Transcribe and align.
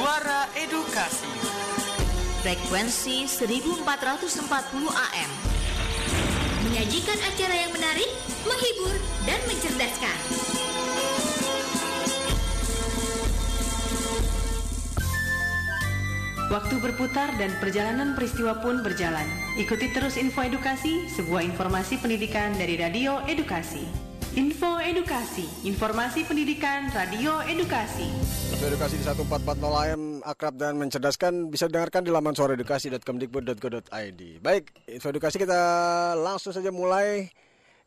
Suara 0.00 0.48
Edukasi. 0.56 1.28
Frekuensi 2.40 3.28
1440 3.28 4.88
AM. 4.88 5.30
Menyajikan 6.64 7.20
acara 7.20 7.52
yang 7.52 7.68
menarik, 7.68 8.08
menghibur, 8.48 8.96
dan 9.28 9.36
mencerdaskan. 9.44 10.18
Waktu 16.48 16.74
berputar 16.80 17.36
dan 17.36 17.52
perjalanan 17.60 18.16
peristiwa 18.16 18.56
pun 18.64 18.80
berjalan. 18.80 19.28
Ikuti 19.60 19.92
terus 19.92 20.16
info 20.16 20.40
edukasi, 20.40 21.12
sebuah 21.12 21.44
informasi 21.44 22.00
pendidikan 22.00 22.56
dari 22.56 22.80
Radio 22.80 23.20
Edukasi. 23.28 24.09
Info 24.38 24.78
Edukasi, 24.78 25.42
informasi 25.66 26.22
pendidikan 26.22 26.86
Radio 26.94 27.42
Edukasi. 27.50 28.06
Info 28.54 28.62
Edukasi 28.70 29.02
di 29.02 29.02
1440 29.02 29.42
AM 29.58 30.02
akrab 30.22 30.54
dan 30.54 30.78
mencerdaskan 30.78 31.50
bisa 31.50 31.66
didengarkan 31.66 32.06
di 32.06 32.14
laman 32.14 32.38
suaraedukasi.kemdikbud.go.id. 32.38 34.20
Baik, 34.38 34.70
info 34.86 35.10
edukasi 35.10 35.34
kita 35.34 35.58
langsung 36.14 36.54
saja 36.54 36.70
mulai 36.70 37.26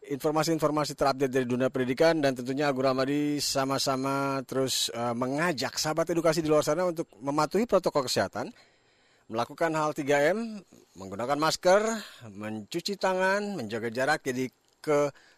informasi-informasi 0.03 0.99
terupdate 0.99 1.31
dari 1.31 1.47
dunia 1.47 1.71
pendidikan 1.71 2.19
dan 2.19 2.35
tentunya 2.35 2.67
Agung 2.67 2.91
Ramadi 2.91 3.39
sama-sama 3.39 4.43
terus 4.43 4.91
uh, 4.91 5.15
mengajak 5.15 5.79
sahabat 5.79 6.11
edukasi 6.11 6.43
di 6.43 6.51
luar 6.51 6.67
sana 6.67 6.83
untuk 6.83 7.07
mematuhi 7.23 7.63
protokol 7.63 8.03
kesehatan, 8.11 8.51
melakukan 9.31 9.71
hal 9.79 9.95
3M, 9.95 10.59
menggunakan 10.99 11.39
masker, 11.39 11.87
mencuci 12.35 12.99
tangan, 12.99 13.55
menjaga 13.55 13.87
jarak 13.87 14.27
jadi 14.27 14.51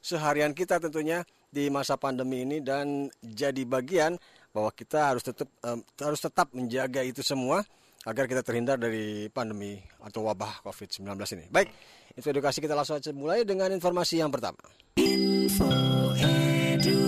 keseharian 0.06 0.54
kita 0.54 0.78
tentunya 0.78 1.26
di 1.50 1.66
masa 1.74 1.98
pandemi 1.98 2.46
ini 2.46 2.62
dan 2.62 3.10
jadi 3.26 3.66
bagian 3.66 4.22
bahwa 4.54 4.70
kita 4.70 5.10
harus 5.10 5.26
tetap 5.26 5.50
um, 5.66 5.82
harus 5.98 6.22
tetap 6.22 6.54
menjaga 6.54 7.02
itu 7.02 7.26
semua 7.26 7.66
agar 8.06 8.30
kita 8.30 8.46
terhindar 8.46 8.78
dari 8.78 9.34
pandemi 9.34 9.82
atau 10.06 10.30
wabah 10.30 10.62
COVID-19 10.62 11.10
ini. 11.42 11.46
Baik, 11.50 11.74
info 12.14 12.30
edukasi 12.30 12.62
kita 12.62 12.78
langsung 12.78 13.02
saja 13.02 13.10
mulai 13.18 13.42
dengan 13.42 13.74
informasi 13.74 14.22
yang 14.22 14.30
pertama. 14.30 14.62
Info 15.02 15.74
edu. 16.22 17.02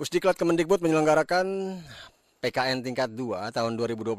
Pusdiklat 0.00 0.40
Kemendikbud 0.40 0.80
menyelenggarakan 0.80 1.76
PKN 2.40 2.80
tingkat 2.80 3.12
2 3.12 3.52
tahun 3.52 3.76
2021 3.76 4.16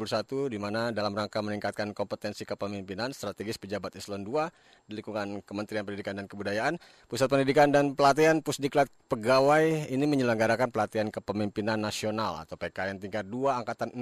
di 0.54 0.62
mana 0.62 0.94
dalam 0.94 1.10
rangka 1.10 1.42
meningkatkan 1.42 1.90
kompetensi 1.90 2.46
kepemimpinan 2.46 3.18
strategis 3.18 3.58
pejabat 3.58 3.98
eselon 3.98 4.22
2 4.22 4.46
di 4.86 5.02
lingkungan 5.02 5.42
Kementerian 5.42 5.82
Pendidikan 5.82 6.14
dan 6.14 6.30
Kebudayaan, 6.30 6.78
Pusat 7.10 7.28
Pendidikan 7.34 7.74
dan 7.74 7.98
Pelatihan 7.98 8.38
Pusdiklat 8.46 8.94
Pegawai 9.10 9.90
ini 9.90 10.06
menyelenggarakan 10.06 10.70
pelatihan 10.70 11.10
kepemimpinan 11.10 11.82
nasional 11.82 12.38
atau 12.46 12.62
PKN 12.62 13.02
tingkat 13.02 13.26
2 13.26 13.58
angkatan 13.58 13.90
6 13.90 13.98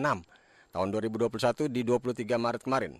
tahun 0.75 0.87
2021 0.99 1.71
di 1.71 1.81
23 1.87 2.35
Maret 2.35 2.61
kemarin. 2.67 2.99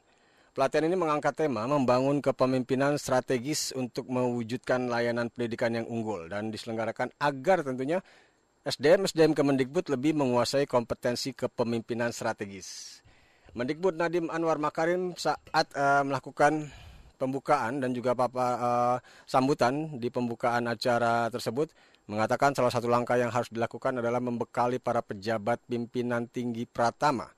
Pelatihan 0.56 0.88
ini 0.88 0.96
mengangkat 0.96 1.36
tema 1.36 1.68
membangun 1.68 2.24
kepemimpinan 2.24 2.96
strategis 2.96 3.76
untuk 3.76 4.08
mewujudkan 4.08 4.88
layanan 4.88 5.28
pendidikan 5.28 5.76
yang 5.76 5.86
unggul 5.86 6.32
dan 6.32 6.48
diselenggarakan 6.48 7.12
agar 7.20 7.68
tentunya 7.68 8.00
SDM 8.68 9.08
SDM 9.08 9.32
Kemendikbud 9.32 9.88
lebih 9.88 10.20
menguasai 10.20 10.68
kompetensi 10.68 11.32
kepemimpinan 11.32 12.12
strategis. 12.12 13.00
Mendikbud 13.56 13.96
Nadim 13.96 14.28
Anwar 14.28 14.60
Makarim 14.60 15.16
saat 15.16 15.72
uh, 15.80 16.04
melakukan 16.04 16.68
pembukaan 17.16 17.80
dan 17.80 17.96
juga 17.96 18.12
papa 18.20 18.48
uh, 18.60 18.98
sambutan 19.24 19.96
di 19.96 20.12
pembukaan 20.12 20.68
acara 20.68 21.32
tersebut 21.32 21.72
mengatakan 22.12 22.52
salah 22.52 22.68
satu 22.68 22.92
langkah 22.92 23.16
yang 23.16 23.32
harus 23.32 23.48
dilakukan 23.48 24.04
adalah 24.04 24.20
membekali 24.20 24.84
para 24.84 25.00
pejabat 25.00 25.64
pimpinan 25.64 26.28
tinggi 26.28 26.68
Pratama 26.68 27.32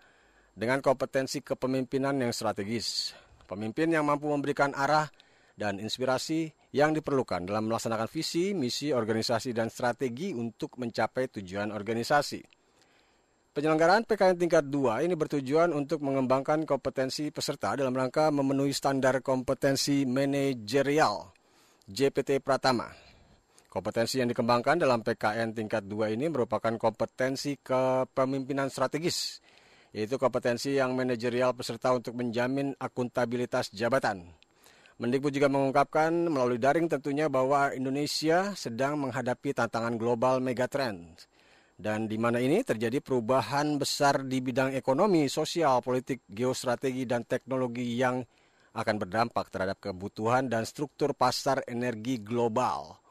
dengan 0.58 0.82
kompetensi 0.82 1.46
kepemimpinan 1.46 2.18
yang 2.18 2.34
strategis. 2.34 3.14
Pemimpin 3.46 3.94
yang 3.94 4.10
mampu 4.10 4.26
memberikan 4.26 4.74
arah 4.74 5.06
dan 5.62 5.78
inspirasi 5.78 6.50
yang 6.74 6.98
diperlukan 6.98 7.46
dalam 7.46 7.70
melaksanakan 7.70 8.10
visi, 8.10 8.58
misi, 8.58 8.90
organisasi, 8.90 9.54
dan 9.54 9.70
strategi 9.70 10.34
untuk 10.34 10.82
mencapai 10.82 11.30
tujuan 11.30 11.70
organisasi. 11.70 12.42
Penyelenggaraan 13.54 14.10
PKN 14.10 14.42
tingkat 14.42 14.66
2 14.74 15.06
ini 15.06 15.14
bertujuan 15.14 15.70
untuk 15.76 16.02
mengembangkan 16.02 16.66
kompetensi 16.66 17.30
peserta 17.30 17.78
dalam 17.78 17.94
rangka 17.94 18.34
memenuhi 18.34 18.74
standar 18.74 19.22
kompetensi 19.22 20.08
manajerial 20.08 21.30
JPT 21.86 22.42
Pratama. 22.42 22.90
Kompetensi 23.68 24.24
yang 24.24 24.32
dikembangkan 24.32 24.82
dalam 24.82 25.04
PKN 25.04 25.54
tingkat 25.54 25.86
2 25.86 26.16
ini 26.16 26.32
merupakan 26.32 26.72
kompetensi 26.80 27.60
kepemimpinan 27.60 28.72
strategis, 28.72 29.44
yaitu 29.92 30.16
kompetensi 30.16 30.80
yang 30.80 30.96
manajerial 30.96 31.52
peserta 31.52 31.92
untuk 31.92 32.16
menjamin 32.16 32.72
akuntabilitas 32.80 33.68
jabatan, 33.76 34.32
Mendikbud 35.02 35.34
juga 35.34 35.50
mengungkapkan 35.50 36.14
melalui 36.30 36.62
daring 36.62 36.86
tentunya 36.86 37.26
bahwa 37.26 37.74
Indonesia 37.74 38.54
sedang 38.54 39.02
menghadapi 39.02 39.50
tantangan 39.50 39.98
global 39.98 40.38
megatrend 40.38 41.26
dan 41.74 42.06
di 42.06 42.22
mana 42.22 42.38
ini 42.38 42.62
terjadi 42.62 43.02
perubahan 43.02 43.82
besar 43.82 44.22
di 44.22 44.38
bidang 44.46 44.78
ekonomi, 44.78 45.26
sosial, 45.26 45.82
politik, 45.82 46.22
geostrategi, 46.30 47.10
dan 47.10 47.26
teknologi 47.26 47.98
yang 47.98 48.22
akan 48.78 48.96
berdampak 49.02 49.50
terhadap 49.50 49.82
kebutuhan 49.82 50.46
dan 50.46 50.70
struktur 50.70 51.18
pasar 51.18 51.66
energi 51.66 52.22
global. 52.22 53.02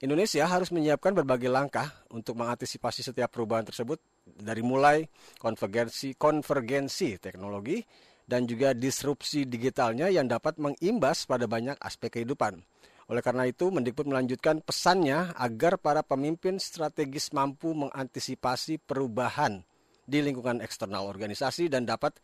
Indonesia 0.00 0.48
harus 0.48 0.72
menyiapkan 0.72 1.12
berbagai 1.12 1.52
langkah 1.52 1.92
untuk 2.08 2.40
mengantisipasi 2.40 3.04
setiap 3.04 3.28
perubahan 3.28 3.68
tersebut 3.68 4.00
dari 4.24 4.64
mulai 4.64 5.04
konvergensi 5.36 6.16
konvergensi 6.16 7.20
teknologi 7.20 7.84
dan 8.24 8.48
juga 8.48 8.72
disrupsi 8.72 9.44
digitalnya 9.44 10.08
yang 10.08 10.24
dapat 10.28 10.56
mengimbas 10.56 11.28
pada 11.28 11.44
banyak 11.44 11.76
aspek 11.80 12.20
kehidupan. 12.20 12.64
Oleh 13.12 13.20
karena 13.20 13.44
itu, 13.44 13.68
Mendikbud 13.68 14.08
melanjutkan 14.08 14.64
pesannya 14.64 15.36
agar 15.36 15.76
para 15.76 16.00
pemimpin 16.00 16.56
strategis 16.56 17.36
mampu 17.36 17.76
mengantisipasi 17.76 18.80
perubahan 18.80 19.60
di 20.08 20.24
lingkungan 20.24 20.64
eksternal 20.64 21.04
organisasi 21.04 21.68
dan 21.68 21.84
dapat 21.84 22.16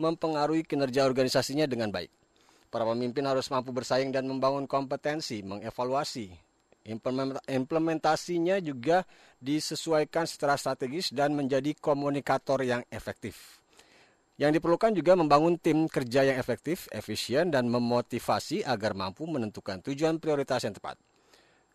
mempengaruhi 0.00 0.64
kinerja 0.64 1.04
organisasinya 1.04 1.68
dengan 1.68 1.92
baik. 1.92 2.08
Para 2.72 2.88
pemimpin 2.88 3.28
harus 3.28 3.52
mampu 3.52 3.76
bersaing 3.76 4.08
dan 4.08 4.24
membangun 4.24 4.64
kompetensi, 4.64 5.44
mengevaluasi. 5.44 6.32
Implementasinya 7.46 8.58
juga 8.58 9.04
disesuaikan 9.38 10.24
secara 10.24 10.56
strategis 10.56 11.12
dan 11.12 11.36
menjadi 11.36 11.76
komunikator 11.76 12.64
yang 12.64 12.82
efektif. 12.88 13.61
Yang 14.40 14.58
diperlukan 14.58 14.96
juga 14.96 15.12
membangun 15.12 15.60
tim 15.60 15.84
kerja 15.86 16.24
yang 16.24 16.40
efektif, 16.40 16.88
efisien, 16.88 17.52
dan 17.52 17.68
memotivasi 17.68 18.64
agar 18.64 18.96
mampu 18.96 19.28
menentukan 19.28 19.84
tujuan 19.84 20.16
prioritas 20.16 20.64
yang 20.64 20.72
tepat. 20.72 20.96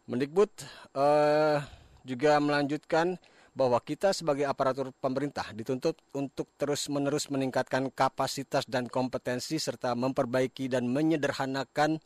Mendikbud 0.10 0.50
uh, 0.98 1.62
juga 2.02 2.42
melanjutkan 2.42 3.20
bahwa 3.58 3.82
kita 3.82 4.14
sebagai 4.14 4.46
aparatur 4.46 4.94
pemerintah 5.02 5.50
dituntut 5.54 5.98
untuk 6.14 6.50
terus-menerus 6.62 7.30
meningkatkan 7.34 7.90
kapasitas 7.90 8.70
dan 8.70 8.86
kompetensi 8.86 9.58
serta 9.58 9.98
memperbaiki 9.98 10.70
dan 10.70 10.86
menyederhanakan 10.90 11.98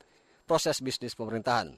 proses 0.47 0.79
bisnis 0.79 1.15
pemerintahan. 1.15 1.75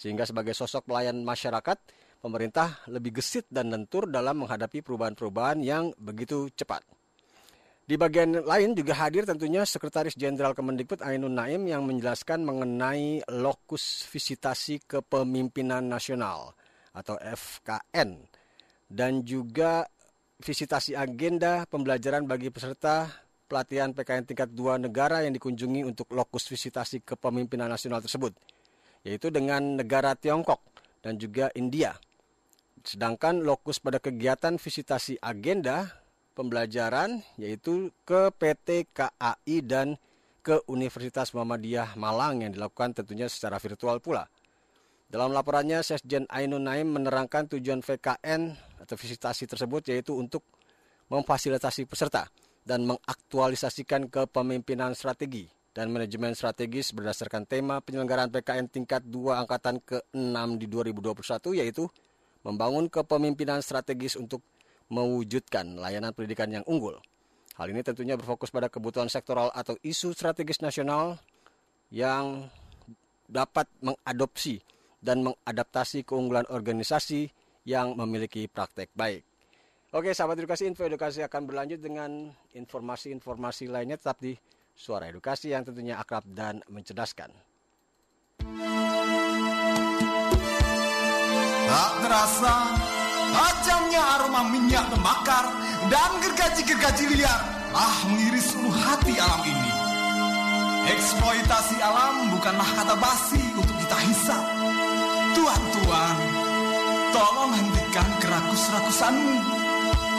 Sehingga 0.00 0.24
sebagai 0.24 0.56
sosok 0.56 0.88
pelayan 0.88 1.20
masyarakat, 1.20 1.76
pemerintah 2.24 2.80
lebih 2.88 3.20
gesit 3.20 3.44
dan 3.52 3.68
lentur 3.68 4.08
dalam 4.08 4.44
menghadapi 4.44 4.80
perubahan-perubahan 4.80 5.60
yang 5.60 5.92
begitu 6.00 6.48
cepat. 6.56 6.99
Di 7.90 7.98
bagian 7.98 8.46
lain 8.46 8.78
juga 8.78 8.94
hadir 9.02 9.26
tentunya 9.26 9.66
Sekretaris 9.66 10.14
Jenderal 10.14 10.54
Kemendikbud 10.54 11.02
Ainun 11.02 11.34
Naim 11.34 11.66
yang 11.66 11.82
menjelaskan 11.82 12.46
mengenai 12.46 13.18
lokus 13.34 14.06
visitasi 14.06 14.78
kepemimpinan 14.86 15.90
nasional 15.90 16.54
atau 16.94 17.18
FKN 17.18 18.14
dan 18.86 19.26
juga 19.26 19.90
visitasi 20.38 20.94
agenda 20.94 21.66
pembelajaran 21.66 22.30
bagi 22.30 22.54
peserta 22.54 23.10
pelatihan 23.50 23.90
PKN 23.90 24.22
tingkat 24.22 24.54
2 24.54 24.86
negara 24.86 25.26
yang 25.26 25.34
dikunjungi 25.34 25.82
untuk 25.82 26.14
lokus 26.14 26.46
visitasi 26.46 27.02
kepemimpinan 27.02 27.66
nasional 27.66 27.98
tersebut 27.98 28.38
yaitu 29.02 29.34
dengan 29.34 29.82
negara 29.82 30.14
Tiongkok 30.14 30.62
dan 31.02 31.18
juga 31.18 31.50
India. 31.58 31.98
Sedangkan 32.86 33.42
lokus 33.42 33.82
pada 33.82 33.98
kegiatan 33.98 34.62
visitasi 34.62 35.18
agenda 35.18 35.99
pembelajaran 36.40 37.20
yaitu 37.36 37.92
ke 38.08 38.32
PT 38.40 38.88
KAI 38.96 39.60
dan 39.60 40.00
ke 40.40 40.56
Universitas 40.72 41.36
Muhammadiyah 41.36 42.00
Malang 42.00 42.40
yang 42.40 42.56
dilakukan 42.56 42.96
tentunya 42.96 43.28
secara 43.28 43.60
virtual 43.60 44.00
pula. 44.00 44.24
Dalam 45.12 45.36
laporannya, 45.36 45.84
Sesjen 45.84 46.24
Ainun 46.32 46.64
Naim 46.64 46.96
menerangkan 46.96 47.44
tujuan 47.52 47.84
VKN 47.84 48.56
atau 48.80 48.96
visitasi 48.96 49.44
tersebut 49.44 49.92
yaitu 49.92 50.16
untuk 50.16 50.40
memfasilitasi 51.12 51.84
peserta 51.84 52.32
dan 52.64 52.88
mengaktualisasikan 52.88 54.08
kepemimpinan 54.08 54.96
strategi 54.96 55.44
dan 55.76 55.92
manajemen 55.92 56.32
strategis 56.32 56.96
berdasarkan 56.96 57.44
tema 57.44 57.84
penyelenggaraan 57.84 58.32
PKN 58.32 58.72
tingkat 58.72 59.04
2 59.04 59.44
angkatan 59.44 59.76
ke-6 59.84 60.38
di 60.56 60.66
2021 60.72 61.60
yaitu 61.60 61.84
membangun 62.46 62.88
kepemimpinan 62.88 63.60
strategis 63.60 64.16
untuk 64.16 64.40
mewujudkan 64.90 65.78
layanan 65.78 66.12
pendidikan 66.12 66.50
yang 66.50 66.66
unggul. 66.66 66.98
Hal 67.56 67.70
ini 67.70 67.80
tentunya 67.80 68.18
berfokus 68.18 68.50
pada 68.50 68.66
kebutuhan 68.66 69.08
sektoral 69.08 69.48
atau 69.54 69.78
isu 69.80 70.12
strategis 70.12 70.60
nasional 70.60 71.16
yang 71.90 72.50
dapat 73.30 73.70
mengadopsi 73.80 74.58
dan 74.98 75.22
mengadaptasi 75.24 76.02
keunggulan 76.04 76.44
organisasi 76.50 77.30
yang 77.64 77.94
memiliki 77.94 78.50
praktek 78.50 78.90
baik. 78.92 79.22
Oke, 79.90 80.14
sahabat 80.14 80.38
edukasi, 80.38 80.70
info 80.70 80.86
edukasi 80.86 81.18
akan 81.26 81.50
berlanjut 81.50 81.82
dengan 81.82 82.30
informasi-informasi 82.54 83.66
lainnya 83.66 83.98
tetap 83.98 84.22
di 84.22 84.38
Suara 84.70 85.10
Edukasi 85.10 85.50
yang 85.50 85.66
tentunya 85.66 85.98
akrab 85.98 86.24
dan 86.30 86.62
mencerdaskan. 86.70 87.28
Tak 91.66 91.92
terasa 92.02 92.54
tajamnya 93.30 94.02
aroma 94.18 94.42
minyak 94.50 94.86
terbakar 94.90 95.46
dan 95.88 96.10
gergaji-gergaji 96.22 97.04
liar 97.14 97.40
telah 97.70 97.96
mengiris 98.10 98.50
seluruh 98.50 98.74
hati 98.74 99.14
alam 99.16 99.42
ini. 99.46 99.70
Eksploitasi 100.90 101.78
alam 101.78 102.34
bukanlah 102.34 102.66
kata 102.66 102.98
basi 102.98 103.38
untuk 103.54 103.76
kita 103.78 103.98
hisap. 104.10 104.44
Tuan-tuan, 105.38 106.16
tolong 107.14 107.52
hentikan 107.54 108.08
kerakus-rakusanmu. 108.18 109.38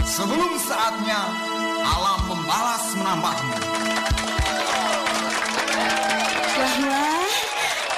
Sebelum 0.08 0.52
saatnya 0.64 1.20
alam 1.84 2.20
membalas 2.32 2.86
menampakmu. 2.96 3.56
Wah, 6.62 6.78
wah, 6.88 7.32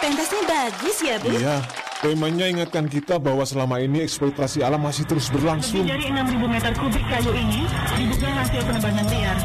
pentasnya 0.02 0.42
bagus 0.50 0.98
ya, 1.04 1.16
Bu? 1.22 1.30
Iya, 1.30 1.58
temanya 2.04 2.52
ingatkan 2.52 2.92
kita 2.92 3.16
bahwa 3.16 3.48
selama 3.48 3.80
ini 3.80 4.04
eksploitasi 4.04 4.60
alam 4.60 4.84
masih 4.84 5.08
terus 5.08 5.32
berlangsung. 5.32 5.88
Dari 5.88 6.12
6.000 6.12 6.36
meter 6.52 6.72
kubik 6.76 7.06
kayu 7.08 7.32
ini 7.32 7.64
diduga 7.96 8.30
hasil 8.44 8.62
penebangan 8.68 9.08
liar. 9.08 9.38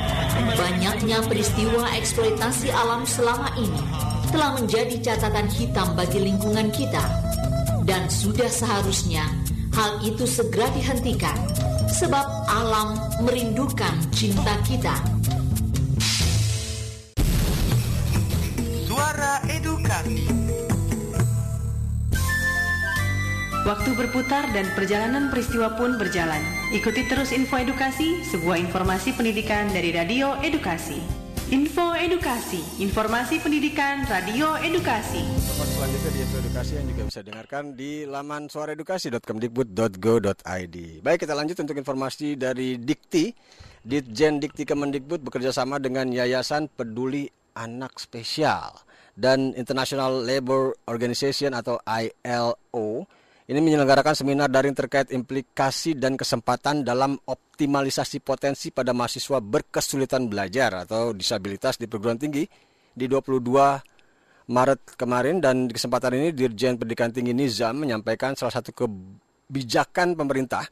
Banyaknya 0.59 1.19
peristiwa 1.31 1.87
eksploitasi 1.95 2.75
alam 2.75 3.07
selama 3.07 3.55
ini 3.55 3.83
telah 4.35 4.59
menjadi 4.59 4.99
catatan 4.99 5.47
hitam 5.55 5.95
bagi 5.95 6.19
lingkungan 6.19 6.75
kita. 6.75 7.07
Dan 7.87 8.11
sudah 8.11 8.51
seharusnya 8.51 9.23
hal 9.79 10.03
itu 10.03 10.27
segera 10.27 10.67
dihentikan 10.75 11.39
sebab 11.89 12.27
alam 12.51 12.99
merindukan 13.23 13.95
cinta 14.11 14.59
kita. 14.67 14.99
Waktu 23.69 24.01
berputar 24.01 24.49
dan 24.57 24.65
perjalanan 24.73 25.29
peristiwa 25.29 25.77
pun 25.77 26.01
berjalan. 26.01 26.41
Ikuti 26.73 27.05
terus 27.05 27.37
info 27.37 27.61
edukasi, 27.61 28.25
sebuah 28.25 28.57
informasi 28.65 29.13
pendidikan 29.13 29.69
dari 29.69 29.93
Radio 29.93 30.41
Edukasi. 30.41 30.97
Info 31.53 31.93
Edukasi, 31.93 32.65
informasi 32.81 33.45
pendidikan 33.45 34.09
Radio 34.09 34.57
Edukasi. 34.57 35.21
Informasi 35.21 35.73
selanjutnya 35.77 36.11
di 36.17 36.21
info 36.25 36.41
edukasi 36.41 36.81
yang 36.81 36.89
juga 36.89 37.13
bisa 37.13 37.21
dengarkan 37.21 37.77
di 37.77 38.09
laman 38.09 38.49
suaraedukasi.kemdikbud.go.id. 38.49 40.77
Baik, 41.05 41.29
kita 41.29 41.37
lanjut 41.37 41.61
untuk 41.61 41.77
informasi 41.77 42.41
dari 42.41 42.81
Dikti. 42.81 43.37
Ditjen 43.85 44.41
Dikti 44.41 44.65
Kemendikbud 44.65 45.21
bekerja 45.21 45.53
sama 45.53 45.77
dengan 45.77 46.09
Yayasan 46.09 46.73
Peduli 46.73 47.29
Anak 47.53 48.01
Spesial 48.01 48.73
dan 49.13 49.53
International 49.53 50.25
Labour 50.25 50.73
Organization 50.89 51.53
atau 51.53 51.77
ILO 51.85 53.05
ini 53.49 53.65
menyelenggarakan 53.65 54.13
seminar 54.13 54.53
daring 54.53 54.77
terkait 54.77 55.09
implikasi 55.09 55.97
dan 55.97 56.21
kesempatan 56.21 56.85
dalam 56.85 57.17
optimalisasi 57.25 58.21
potensi 58.21 58.69
pada 58.69 58.93
mahasiswa 58.93 59.41
berkesulitan 59.41 60.29
belajar 60.29 60.85
atau 60.85 61.17
disabilitas 61.17 61.81
di 61.81 61.89
perguruan 61.89 62.21
tinggi 62.21 62.45
di 62.93 63.07
22 63.09 64.53
Maret 64.53 65.01
kemarin 65.01 65.41
dan 65.41 65.69
di 65.69 65.73
kesempatan 65.73 66.17
ini 66.21 66.33
Dirjen 66.33 66.77
Pendidikan 66.77 67.13
Tinggi 67.13 67.33
Nizam 67.33 67.85
menyampaikan 67.85 68.37
salah 68.37 68.53
satu 68.53 68.73
kebijakan 68.73 70.13
pemerintah 70.13 70.65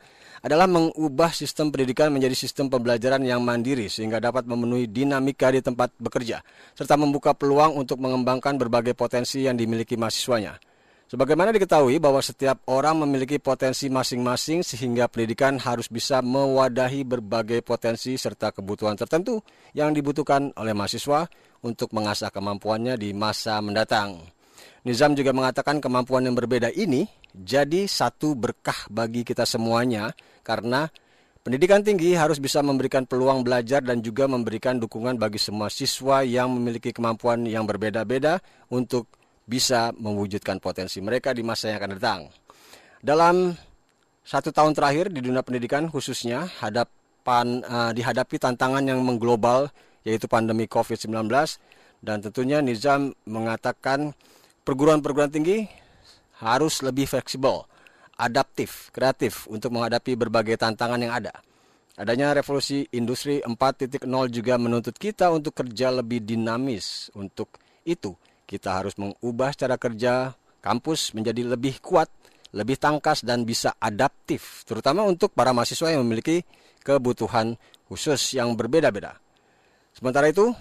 adalah 0.44 0.68
mengubah 0.68 1.32
sistem 1.32 1.72
pendidikan 1.72 2.12
menjadi 2.12 2.36
sistem 2.36 2.68
pembelajaran 2.68 3.24
yang 3.24 3.40
mandiri 3.40 3.88
sehingga 3.88 4.20
dapat 4.20 4.44
memenuhi 4.44 4.88
dinamika 4.88 5.48
di 5.48 5.64
tempat 5.64 5.96
bekerja 5.96 6.44
serta 6.76 6.96
membuka 7.00 7.32
peluang 7.32 7.72
untuk 7.76 8.00
mengembangkan 8.00 8.60
berbagai 8.60 8.92
potensi 8.92 9.48
yang 9.48 9.56
dimiliki 9.56 9.96
mahasiswanya. 9.96 10.60
Sebagaimana 11.06 11.54
diketahui 11.54 12.02
bahwa 12.02 12.18
setiap 12.18 12.66
orang 12.66 12.98
memiliki 13.06 13.38
potensi 13.38 13.86
masing-masing 13.86 14.66
sehingga 14.66 15.06
pendidikan 15.06 15.54
harus 15.54 15.86
bisa 15.86 16.18
mewadahi 16.18 17.06
berbagai 17.06 17.62
potensi 17.62 18.18
serta 18.18 18.50
kebutuhan 18.50 18.98
tertentu 18.98 19.38
yang 19.70 19.94
dibutuhkan 19.94 20.50
oleh 20.58 20.74
mahasiswa 20.74 21.30
untuk 21.62 21.94
mengasah 21.94 22.34
kemampuannya 22.34 22.98
di 22.98 23.14
masa 23.14 23.62
mendatang. 23.62 24.18
Nizam 24.82 25.14
juga 25.14 25.30
mengatakan 25.30 25.78
kemampuan 25.78 26.26
yang 26.26 26.34
berbeda 26.34 26.74
ini 26.74 27.06
jadi 27.30 27.86
satu 27.86 28.34
berkah 28.34 28.90
bagi 28.90 29.22
kita 29.22 29.46
semuanya 29.46 30.10
karena 30.42 30.90
pendidikan 31.46 31.86
tinggi 31.86 32.18
harus 32.18 32.42
bisa 32.42 32.66
memberikan 32.66 33.06
peluang 33.06 33.46
belajar 33.46 33.78
dan 33.78 34.02
juga 34.02 34.26
memberikan 34.26 34.82
dukungan 34.82 35.22
bagi 35.22 35.38
semua 35.38 35.70
siswa 35.70 36.26
yang 36.26 36.50
memiliki 36.50 36.90
kemampuan 36.90 37.46
yang 37.46 37.62
berbeda-beda 37.62 38.42
untuk 38.74 39.06
bisa 39.46 39.94
mewujudkan 39.94 40.58
potensi 40.58 40.98
mereka 40.98 41.30
di 41.30 41.46
masa 41.46 41.70
yang 41.70 41.78
akan 41.78 41.92
datang. 41.96 42.20
Dalam 42.98 43.54
satu 44.26 44.50
tahun 44.50 44.74
terakhir 44.74 45.14
di 45.14 45.22
dunia 45.22 45.46
pendidikan 45.46 45.86
khususnya 45.86 46.50
hadapan 46.58 47.62
uh, 47.62 47.94
dihadapi 47.94 48.42
tantangan 48.42 48.82
yang 48.82 48.98
mengglobal 49.06 49.70
yaitu 50.02 50.26
pandemi 50.26 50.66
COVID-19 50.66 51.30
dan 52.02 52.18
tentunya 52.22 52.58
Nizam 52.58 53.14
mengatakan 53.22 54.10
perguruan-perguruan 54.66 55.30
tinggi 55.30 55.70
harus 56.42 56.82
lebih 56.82 57.06
fleksibel, 57.06 57.64
adaptif, 58.18 58.90
kreatif 58.90 59.46
untuk 59.46 59.72
menghadapi 59.72 60.18
berbagai 60.18 60.58
tantangan 60.58 61.00
yang 61.00 61.14
ada. 61.14 61.32
Adanya 61.96 62.36
revolusi 62.36 62.84
industri 62.92 63.40
4.0 63.40 64.04
juga 64.28 64.60
menuntut 64.60 64.92
kita 65.00 65.32
untuk 65.32 65.56
kerja 65.56 65.88
lebih 65.88 66.20
dinamis. 66.20 67.08
Untuk 67.16 67.56
itu, 67.88 68.12
kita 68.46 68.80
harus 68.80 68.94
mengubah 68.94 69.52
cara 69.58 69.74
kerja 69.76 70.32
kampus 70.62 71.12
menjadi 71.12 71.42
lebih 71.46 71.82
kuat, 71.82 72.06
lebih 72.54 72.78
tangkas 72.78 73.26
dan 73.26 73.42
bisa 73.42 73.74
adaptif, 73.82 74.62
terutama 74.64 75.02
untuk 75.02 75.34
para 75.34 75.50
mahasiswa 75.50 75.92
yang 75.92 76.06
memiliki 76.06 76.46
kebutuhan 76.86 77.58
khusus 77.90 78.38
yang 78.38 78.54
berbeda-beda. 78.54 79.18
Sementara 79.94 80.30
itu, 80.30 80.54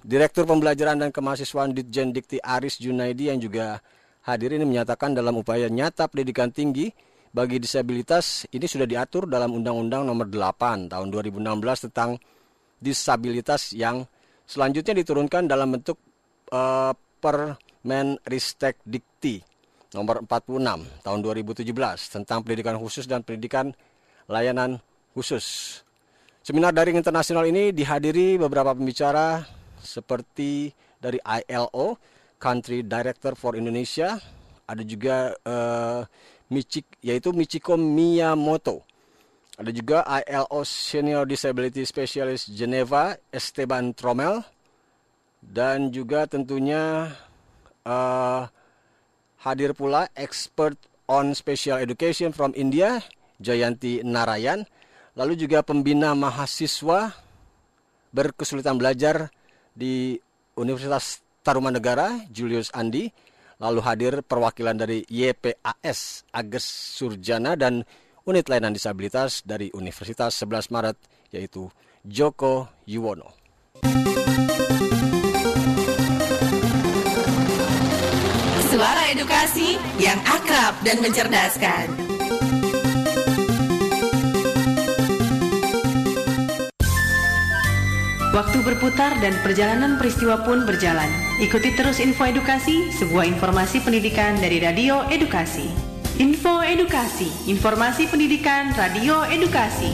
Direktur 0.00 0.48
Pembelajaran 0.48 0.96
dan 0.96 1.12
Kemahasiswaan 1.12 1.76
Ditjen 1.76 2.16
Dikti 2.16 2.40
Aris 2.40 2.80
Junaidi 2.80 3.28
yang 3.28 3.36
juga 3.36 3.84
hadir 4.24 4.56
ini 4.56 4.64
menyatakan 4.64 5.12
dalam 5.12 5.36
upaya 5.36 5.68
nyata 5.68 6.08
pendidikan 6.08 6.48
tinggi 6.48 6.88
bagi 7.30 7.60
disabilitas 7.60 8.48
ini 8.48 8.64
sudah 8.64 8.88
diatur 8.88 9.28
dalam 9.28 9.52
Undang-Undang 9.54 10.02
Nomor 10.08 10.26
8 10.32 10.88
Tahun 10.88 11.08
2016 11.12 11.92
tentang 11.92 12.16
disabilitas 12.80 13.76
yang 13.76 14.02
selanjutnya 14.48 14.96
diturunkan 15.04 15.44
dalam 15.44 15.76
bentuk 15.76 16.00
uh, 16.48 16.96
Permenristek 17.20 18.80
Dikti 18.82 19.44
nomor 19.94 20.22
46 20.24 21.04
tahun 21.04 21.18
2017 21.20 21.66
tentang 22.08 22.46
pendidikan 22.46 22.78
khusus 22.78 23.04
dan 23.10 23.26
pendidikan 23.26 23.74
layanan 24.30 24.78
khusus. 25.14 25.78
Seminar 26.40 26.72
daring 26.72 26.96
internasional 26.96 27.44
ini 27.44 27.74
dihadiri 27.74 28.40
beberapa 28.40 28.72
pembicara 28.72 29.44
seperti 29.82 30.72
dari 30.96 31.18
ILO, 31.20 31.98
Country 32.40 32.86
Director 32.86 33.36
for 33.36 33.58
Indonesia, 33.58 34.16
ada 34.64 34.82
juga 34.86 35.34
uh, 35.44 36.06
Michik, 36.48 36.86
yaitu 37.02 37.34
Michiko 37.34 37.74
Miyamoto. 37.74 38.86
Ada 39.60 39.70
juga 39.76 40.06
ILO 40.24 40.64
Senior 40.64 41.28
Disability 41.28 41.84
Specialist 41.84 42.48
Geneva, 42.56 43.12
Esteban 43.28 43.92
Tromel, 43.92 44.40
dan 45.44 45.88
juga 45.90 46.28
tentunya 46.28 47.12
uh, 47.84 48.44
hadir 49.40 49.72
pula 49.72 50.06
expert 50.14 50.76
on 51.08 51.32
special 51.32 51.80
education 51.80 52.30
from 52.30 52.52
India 52.54 53.00
Jayanti 53.40 54.04
Narayan 54.04 54.68
lalu 55.16 55.34
juga 55.34 55.64
pembina 55.64 56.12
mahasiswa 56.12 57.16
berkesulitan 58.12 58.76
belajar 58.76 59.32
di 59.72 60.20
Universitas 60.54 61.24
Tarumanegara 61.40 62.28
Julius 62.28 62.68
Andi 62.76 63.08
lalu 63.60 63.80
hadir 63.84 64.12
perwakilan 64.24 64.76
dari 64.76 65.04
YPAS 65.08 66.28
Agus 66.32 66.64
Surjana 66.96 67.56
dan 67.56 67.84
unit 68.24 68.48
layanan 68.48 68.76
disabilitas 68.76 69.44
dari 69.44 69.72
Universitas 69.72 70.36
11 70.40 70.72
Maret 70.72 70.96
yaitu 71.32 71.68
Joko 72.04 72.68
Yuwono. 72.88 73.36
Suara 78.80 79.12
edukasi 79.12 79.76
yang 80.00 80.16
akrab 80.24 80.72
dan 80.80 81.04
mencerdaskan. 81.04 81.84
Waktu 88.32 88.58
berputar 88.64 89.20
dan 89.20 89.36
perjalanan 89.44 90.00
peristiwa 90.00 90.40
pun 90.48 90.64
berjalan. 90.64 91.12
Ikuti 91.44 91.76
terus 91.76 92.00
info 92.00 92.24
edukasi, 92.24 92.88
sebuah 92.96 93.28
informasi 93.28 93.84
pendidikan 93.84 94.40
dari 94.40 94.64
Radio 94.64 95.04
Edukasi. 95.12 95.68
Info 96.16 96.64
Edukasi, 96.64 97.28
informasi 97.52 98.08
pendidikan 98.08 98.72
Radio 98.80 99.28
Edukasi. 99.28 99.92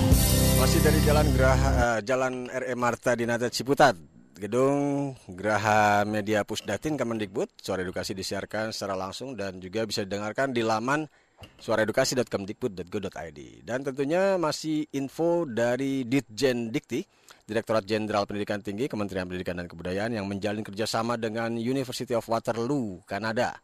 Masih 0.62 0.78
dari 0.86 1.02
Jalan 1.02 1.26
Geraha, 1.34 1.70
eh, 1.74 1.98
Jalan 2.06 2.46
RM 2.54 2.78
Marta 2.78 3.18
di 3.18 3.26
Nata 3.26 3.50
Ciputat 3.50 4.05
Gedung 4.36 5.16
Geraha 5.32 6.04
Media 6.04 6.44
Pusdatin 6.44 7.00
Kemendikbud, 7.00 7.56
suara 7.56 7.80
edukasi 7.80 8.12
disiarkan 8.12 8.68
secara 8.68 8.92
langsung 8.92 9.32
dan 9.32 9.56
juga 9.64 9.88
bisa 9.88 10.04
didengarkan 10.04 10.52
di 10.52 10.60
laman 10.60 11.08
suaraedukasi.kemdikbud.go.id. 11.56 13.40
Dan 13.64 13.80
tentunya 13.80 14.36
masih 14.36 14.84
info 14.92 15.48
dari 15.48 16.04
Ditjen 16.04 16.68
Dikti, 16.68 17.00
Direktorat 17.48 17.88
Jenderal 17.88 18.28
Pendidikan 18.28 18.60
Tinggi 18.60 18.92
Kementerian 18.92 19.24
Pendidikan 19.24 19.56
dan 19.56 19.72
Kebudayaan 19.72 20.12
yang 20.12 20.28
menjalin 20.28 20.60
kerjasama 20.60 21.16
dengan 21.16 21.56
University 21.56 22.12
of 22.12 22.28
Waterloo, 22.28 23.00
Kanada. 23.08 23.56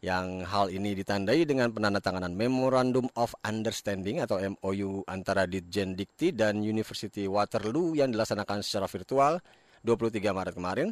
Yang 0.00 0.48
hal 0.48 0.72
ini 0.72 0.96
ditandai 0.96 1.44
dengan 1.44 1.76
penandatanganan 1.76 2.32
Memorandum 2.32 3.04
of 3.20 3.36
Understanding 3.44 4.24
atau 4.24 4.40
MOU 4.40 5.04
antara 5.12 5.44
Ditjen 5.44 5.92
Dikti 5.92 6.32
dan 6.32 6.64
University 6.64 7.28
Waterloo 7.28 7.92
yang 7.92 8.08
dilaksanakan 8.16 8.64
secara 8.64 8.88
virtual 8.88 9.44
23 9.86 10.18
Maret 10.34 10.54
kemarin 10.58 10.90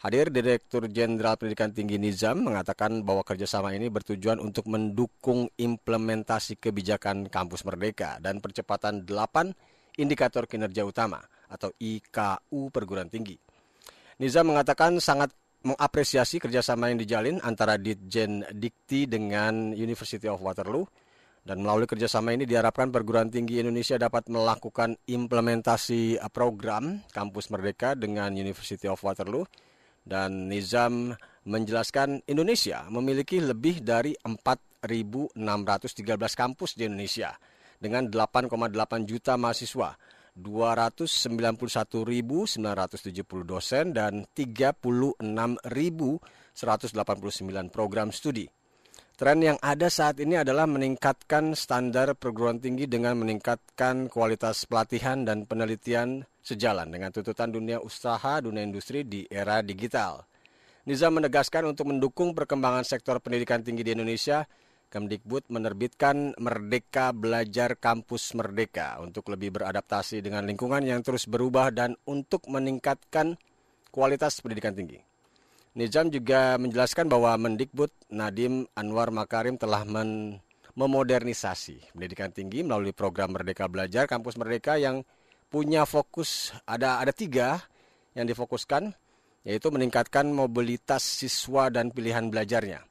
Hadir 0.00 0.32
Direktur 0.32 0.88
Jenderal 0.88 1.36
Pendidikan 1.36 1.76
Tinggi 1.76 2.00
Nizam 2.00 2.40
mengatakan 2.40 3.04
bahwa 3.04 3.20
kerjasama 3.20 3.76
ini 3.76 3.92
bertujuan 3.92 4.40
untuk 4.40 4.64
mendukung 4.68 5.52
implementasi 5.60 6.56
kebijakan 6.56 7.28
Kampus 7.28 7.68
Merdeka 7.68 8.16
dan 8.20 8.40
percepatan 8.40 9.04
8 9.04 10.00
indikator 10.00 10.48
kinerja 10.48 10.88
utama 10.88 11.20
atau 11.52 11.68
IKU 11.76 12.72
perguruan 12.72 13.12
tinggi. 13.12 13.36
Nizam 14.24 14.48
mengatakan 14.48 14.96
sangat 15.04 15.36
mengapresiasi 15.60 16.40
kerjasama 16.40 16.88
yang 16.88 16.96
dijalin 16.96 17.36
antara 17.44 17.76
Ditjen 17.76 18.48
Dikti 18.56 19.04
dengan 19.04 19.76
University 19.76 20.24
of 20.32 20.40
Waterloo 20.40 20.88
dan 21.40 21.64
melalui 21.64 21.88
kerjasama 21.88 22.36
ini 22.36 22.44
diharapkan 22.44 22.92
perguruan 22.92 23.32
tinggi 23.32 23.64
Indonesia 23.64 23.96
dapat 23.96 24.28
melakukan 24.28 25.00
implementasi 25.08 26.20
program 26.30 27.00
Kampus 27.10 27.48
Merdeka 27.48 27.96
dengan 27.96 28.36
University 28.36 28.86
of 28.86 29.00
Waterloo 29.00 29.48
dan 30.04 30.52
Nizam 30.52 31.16
menjelaskan 31.48 32.20
Indonesia 32.28 32.84
memiliki 32.92 33.40
lebih 33.40 33.80
dari 33.80 34.12
4.613 34.20 35.32
kampus 36.36 36.76
di 36.76 36.84
Indonesia 36.88 37.32
dengan 37.80 38.12
8,8 38.12 39.08
juta 39.08 39.40
mahasiswa, 39.40 39.96
291.970 40.36 42.60
dosen 43.48 43.96
dan 43.96 44.28
36.189 44.36 46.20
program 47.72 48.12
studi. 48.12 48.59
Tren 49.20 49.36
yang 49.44 49.60
ada 49.60 49.92
saat 49.92 50.16
ini 50.16 50.40
adalah 50.40 50.64
meningkatkan 50.64 51.52
standar 51.52 52.16
perguruan 52.16 52.56
tinggi 52.56 52.88
dengan 52.88 53.20
meningkatkan 53.20 54.08
kualitas 54.08 54.64
pelatihan 54.64 55.28
dan 55.28 55.44
penelitian 55.44 56.24
sejalan 56.40 56.88
dengan 56.88 57.12
tuntutan 57.12 57.52
dunia 57.52 57.84
usaha, 57.84 58.40
dunia 58.40 58.64
industri 58.64 59.04
di 59.04 59.28
era 59.28 59.60
digital. 59.60 60.24
Niza 60.88 61.12
menegaskan 61.12 61.68
untuk 61.68 61.92
mendukung 61.92 62.32
perkembangan 62.32 62.80
sektor 62.80 63.20
pendidikan 63.20 63.60
tinggi 63.60 63.84
di 63.84 63.92
Indonesia, 63.92 64.48
Kemdikbud 64.88 65.52
menerbitkan 65.52 66.40
Merdeka 66.40 67.12
Belajar 67.12 67.76
Kampus 67.76 68.32
Merdeka 68.32 69.04
untuk 69.04 69.28
lebih 69.28 69.52
beradaptasi 69.52 70.24
dengan 70.24 70.48
lingkungan 70.48 70.80
yang 70.80 71.04
terus 71.04 71.28
berubah 71.28 71.68
dan 71.68 71.92
untuk 72.08 72.48
meningkatkan 72.48 73.36
kualitas 73.92 74.40
pendidikan 74.40 74.72
tinggi. 74.72 75.09
Nizam 75.70 76.10
juga 76.10 76.58
menjelaskan 76.58 77.06
bahwa 77.06 77.38
Mendikbud 77.38 77.94
Nadim 78.10 78.66
Anwar 78.74 79.14
Makarim 79.14 79.54
telah 79.54 79.86
men 79.86 80.42
memodernisasi 80.74 81.94
pendidikan 81.94 82.34
tinggi 82.34 82.66
melalui 82.66 82.90
program 82.90 83.38
Merdeka 83.38 83.70
Belajar 83.70 84.10
Kampus 84.10 84.34
Merdeka 84.34 84.82
yang 84.82 85.06
punya 85.46 85.86
fokus 85.86 86.50
ada 86.66 86.98
ada 86.98 87.14
tiga 87.14 87.62
yang 88.18 88.26
difokuskan 88.26 88.90
yaitu 89.46 89.70
meningkatkan 89.70 90.26
mobilitas 90.34 91.06
siswa 91.06 91.70
dan 91.70 91.94
pilihan 91.94 92.26
belajarnya. 92.26 92.82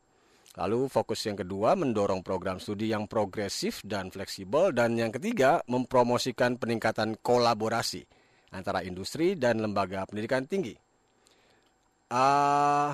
Lalu 0.56 0.88
fokus 0.88 1.20
yang 1.28 1.36
kedua 1.36 1.76
mendorong 1.76 2.24
program 2.24 2.64
studi 2.64 2.96
yang 2.96 3.12
progresif 3.12 3.84
dan 3.84 4.08
fleksibel 4.08 4.72
dan 4.72 4.96
yang 4.96 5.12
ketiga 5.12 5.60
mempromosikan 5.68 6.56
peningkatan 6.56 7.20
kolaborasi 7.20 8.08
antara 8.56 8.88
industri 8.88 9.36
dan 9.36 9.60
lembaga 9.60 10.08
pendidikan 10.08 10.48
tinggi. 10.48 10.80
Uh, 12.10 12.90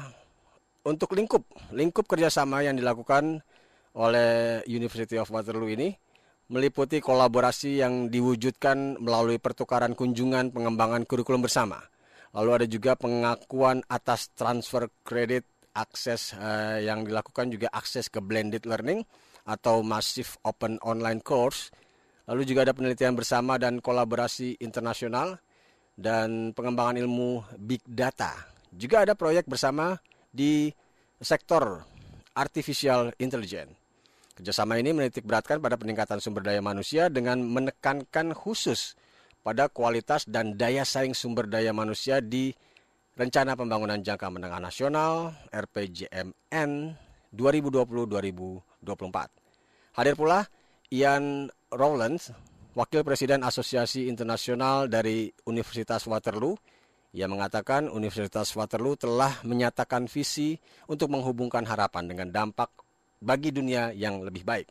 untuk 0.84 1.16
lingkup, 1.16 1.48
lingkup 1.72 2.04
kerjasama 2.04 2.68
yang 2.68 2.76
dilakukan 2.76 3.40
oleh 3.96 4.60
University 4.68 5.16
of 5.16 5.32
Waterloo 5.32 5.72
ini 5.72 5.96
meliputi 6.52 7.00
kolaborasi 7.00 7.80
yang 7.80 8.12
diwujudkan 8.12 9.00
melalui 9.00 9.40
pertukaran 9.40 9.96
kunjungan 9.96 10.52
pengembangan 10.52 11.08
kurikulum 11.08 11.48
bersama. 11.48 11.80
Lalu 12.36 12.50
ada 12.60 12.68
juga 12.68 13.00
pengakuan 13.00 13.88
atas 13.88 14.36
transfer 14.36 14.92
kredit 15.08 15.48
akses 15.72 16.36
uh, 16.36 16.84
yang 16.84 17.08
dilakukan 17.08 17.48
juga 17.48 17.72
akses 17.72 18.12
ke 18.12 18.20
blended 18.20 18.68
learning 18.68 19.00
atau 19.48 19.80
massive 19.80 20.36
open 20.44 20.76
online 20.84 21.24
course. 21.24 21.72
Lalu 22.28 22.44
juga 22.44 22.68
ada 22.68 22.76
penelitian 22.76 23.16
bersama 23.16 23.56
dan 23.56 23.80
kolaborasi 23.80 24.60
internasional 24.60 25.40
dan 25.96 26.52
pengembangan 26.52 27.00
ilmu 27.00 27.48
big 27.56 27.80
data 27.88 28.55
juga 28.76 29.08
ada 29.08 29.16
proyek 29.16 29.48
bersama 29.48 29.96
di 30.30 30.70
sektor 31.24 31.88
artificial 32.36 33.16
intelligence. 33.18 33.72
Kerjasama 34.36 34.76
ini 34.76 34.92
menitik 34.92 35.24
beratkan 35.24 35.64
pada 35.64 35.80
peningkatan 35.80 36.20
sumber 36.20 36.44
daya 36.44 36.60
manusia 36.60 37.08
dengan 37.08 37.40
menekankan 37.40 38.36
khusus 38.36 39.00
pada 39.48 39.72
kualitas 39.72 40.28
dan 40.28 40.60
daya 40.60 40.84
saing 40.84 41.16
sumber 41.16 41.48
daya 41.48 41.72
manusia 41.72 42.20
di 42.20 42.52
Rencana 43.16 43.56
Pembangunan 43.56 44.04
Jangka 44.04 44.28
Menengah 44.28 44.60
Nasional 44.60 45.32
RPJMN 45.56 46.72
2020-2024. 47.32 49.96
Hadir 49.96 50.20
pula 50.20 50.52
Ian 50.92 51.48
Rowlands, 51.72 52.36
Wakil 52.76 53.08
Presiden 53.08 53.48
Asosiasi 53.48 54.12
Internasional 54.12 54.92
dari 54.92 55.32
Universitas 55.48 56.04
Waterloo, 56.12 56.60
ia 57.16 57.32
mengatakan 57.32 57.88
Universitas 57.88 58.52
Waterloo 58.52 59.00
telah 59.00 59.40
menyatakan 59.48 60.12
visi 60.12 60.60
untuk 60.92 61.16
menghubungkan 61.16 61.64
harapan 61.64 62.12
dengan 62.12 62.28
dampak 62.28 62.68
bagi 63.24 63.56
dunia 63.56 63.96
yang 63.96 64.20
lebih 64.20 64.44
baik. 64.44 64.68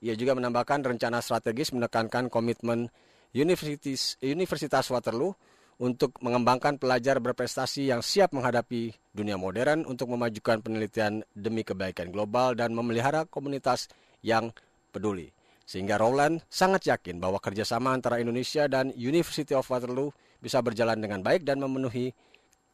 Ia 0.00 0.16
juga 0.16 0.32
menambahkan 0.32 0.88
rencana 0.88 1.20
strategis 1.20 1.68
menekankan 1.76 2.32
komitmen 2.32 2.88
Universitas, 3.36 4.16
Universitas 4.24 4.88
Waterloo 4.88 5.36
untuk 5.84 6.16
mengembangkan 6.24 6.80
pelajar 6.80 7.20
berprestasi 7.20 7.92
yang 7.92 8.00
siap 8.00 8.32
menghadapi 8.32 8.96
dunia 9.12 9.36
modern 9.36 9.84
untuk 9.84 10.08
memajukan 10.16 10.64
penelitian 10.64 11.20
demi 11.36 11.60
kebaikan 11.60 12.08
global 12.08 12.56
dan 12.56 12.72
memelihara 12.72 13.28
komunitas 13.28 13.92
yang 14.24 14.48
peduli. 14.96 15.28
Sehingga 15.68 16.00
Roland 16.00 16.40
sangat 16.48 16.88
yakin 16.88 17.20
bahwa 17.20 17.36
kerjasama 17.36 17.92
antara 17.92 18.16
Indonesia 18.16 18.64
dan 18.64 18.96
University 18.96 19.52
of 19.52 19.68
Waterloo 19.68 20.12
bisa 20.42 20.58
berjalan 20.58 20.98
dengan 20.98 21.22
baik 21.22 21.46
dan 21.46 21.62
memenuhi 21.62 22.10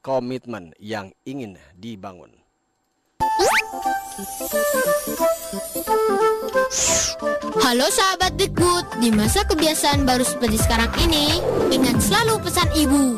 komitmen 0.00 0.72
yang 0.80 1.12
ingin 1.28 1.60
dibangun. 1.76 2.32
Halo 7.60 7.87
sahabat 7.92 8.34
Dikbud, 8.40 9.04
di 9.04 9.12
masa 9.12 9.44
kebiasaan 9.44 10.08
baru 10.08 10.25
seperti 10.25 10.56
sekarang 10.64 10.88
ini, 11.04 11.44
ingat 11.68 12.00
selalu 12.00 12.40
pesan 12.40 12.68
ibu. 12.72 13.14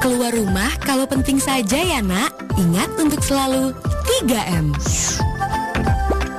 Keluar 0.00 0.32
rumah 0.34 0.72
kalau 0.82 1.04
penting 1.04 1.36
saja 1.38 1.78
ya 1.78 2.00
nak, 2.00 2.34
ingat 2.56 2.90
untuk 2.96 3.20
selalu 3.20 3.76
3M. 4.24 4.74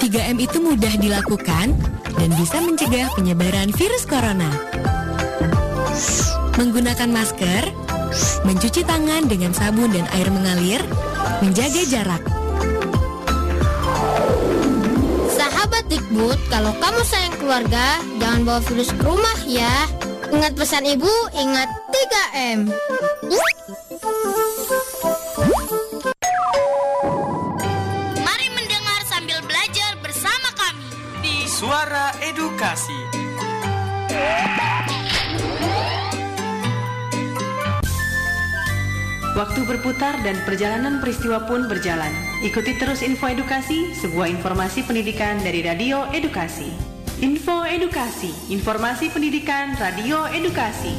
3M 0.01 0.38
itu 0.41 0.58
mudah 0.60 0.93
dilakukan 1.00 1.72
dan 2.20 2.29
bisa 2.36 2.60
mencegah 2.60 3.08
penyebaran 3.15 3.72
virus 3.72 4.03
corona 4.03 4.51
menggunakan 6.57 7.10
masker, 7.10 7.63
mencuci 8.45 8.86
tangan 8.86 9.25
dengan 9.25 9.51
sabun 9.55 9.89
dan 9.89 10.05
air 10.13 10.29
mengalir, 10.29 10.81
menjaga 11.41 11.81
jarak. 11.89 12.24
Sahabat 15.33 15.89
Dikbud, 15.89 16.38
kalau 16.53 16.74
kamu 16.77 17.01
sayang 17.01 17.36
keluarga, 17.41 17.98
jangan 18.22 18.41
bawa 18.45 18.62
virus 18.69 18.93
ke 18.93 19.01
rumah 19.01 19.39
ya. 19.50 19.89
Ingat 20.33 20.53
pesan 20.57 20.86
ibu, 20.86 21.13
ingat 21.33 21.69
3M. 21.93 22.69
Mari 28.17 28.48
mendengar 28.53 29.00
sambil 29.05 29.38
belajar 29.45 29.93
bersama 30.01 30.50
kami 30.57 30.89
di 31.22 31.36
Suara 31.45 32.13
Edukasi. 32.22 33.01
Waktu 39.34 39.66
berputar 39.66 40.22
dan 40.22 40.38
perjalanan 40.46 41.02
peristiwa 41.02 41.42
pun 41.50 41.66
berjalan. 41.66 42.13
Ikuti 42.46 42.78
terus 42.78 43.02
info 43.02 43.25
edukasi, 43.25 43.90
sebuah 43.98 44.30
informasi 44.30 44.86
pendidikan 44.86 45.42
dari 45.42 45.66
Radio 45.66 46.06
Edukasi. 46.13 46.70
Info 47.18 47.66
Edukasi, 47.66 48.30
informasi 48.54 49.10
pendidikan 49.10 49.74
Radio 49.82 50.30
Edukasi. 50.30 50.94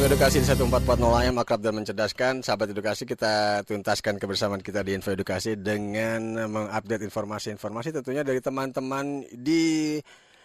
Edukasi 0.00 0.40
di 0.40 0.48
1440 0.48 1.28
AM 1.28 1.36
akrab 1.36 1.60
dan 1.60 1.76
mencerdaskan. 1.76 2.40
Sahabat 2.40 2.72
edukasi 2.72 3.04
kita 3.04 3.60
tuntaskan 3.68 4.16
kebersamaan 4.16 4.64
kita 4.64 4.80
di 4.80 4.96
Info 4.96 5.12
Edukasi 5.12 5.52
dengan 5.60 6.40
mengupdate 6.48 7.04
informasi-informasi 7.04 8.00
tentunya 8.00 8.24
dari 8.24 8.40
teman-teman 8.40 9.28
di 9.28 10.00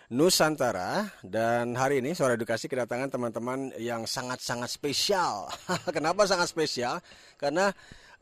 Nusantara 0.09 1.05
dan 1.21 1.77
hari 1.77 2.01
ini 2.01 2.17
Suara 2.17 2.33
Edukasi 2.33 2.65
kedatangan 2.65 3.13
teman-teman 3.13 3.69
yang 3.77 4.09
sangat-sangat 4.09 4.65
spesial. 4.65 5.45
Kenapa 5.95 6.25
sangat 6.25 6.49
spesial? 6.49 6.97
Karena 7.37 7.69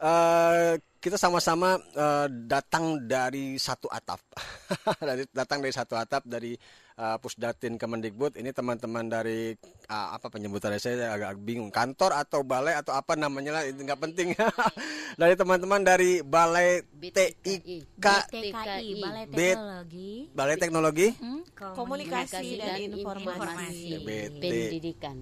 uh, 0.03 0.75
kita 0.99 1.15
sama-sama 1.15 1.79
uh, 1.95 2.27
datang 2.27 3.07
dari 3.07 3.55
satu 3.55 3.87
atap. 3.87 4.19
datang 5.39 5.63
dari 5.63 5.71
satu 5.71 5.95
atap 5.95 6.27
dari 6.27 6.59
uh, 6.97 7.17
Pusdatin 7.21 7.77
Kemendikbud. 7.77 8.35
Ini 8.35 8.51
teman-teman 8.51 9.07
dari 9.07 9.53
uh, 9.87 10.17
apa 10.17 10.27
penyebutannya 10.27 10.81
saya 10.81 11.13
agak 11.13 11.39
bingung. 11.39 11.69
Kantor 11.69 12.17
atau 12.17 12.41
balai 12.41 12.75
atau 12.75 12.97
apa 12.97 13.13
namanya 13.13 13.61
lah 13.61 13.63
itu 13.63 13.79
nggak 13.85 14.01
penting. 14.01 14.33
dari 15.21 15.33
teman-teman 15.33 15.81
dari 15.81 16.21
Balai 16.21 16.83
TIK 16.97 18.05
BTKI 18.29 18.93
Balai 19.01 19.25
Teknologi 19.25 20.11
Balai 20.33 20.55
Teknologi 20.57 21.07
hmm? 21.17 21.41
Komunikasi 21.73 22.47
dan 22.61 22.77
Informasi 22.93 23.89
Pendidikan. 24.05 25.15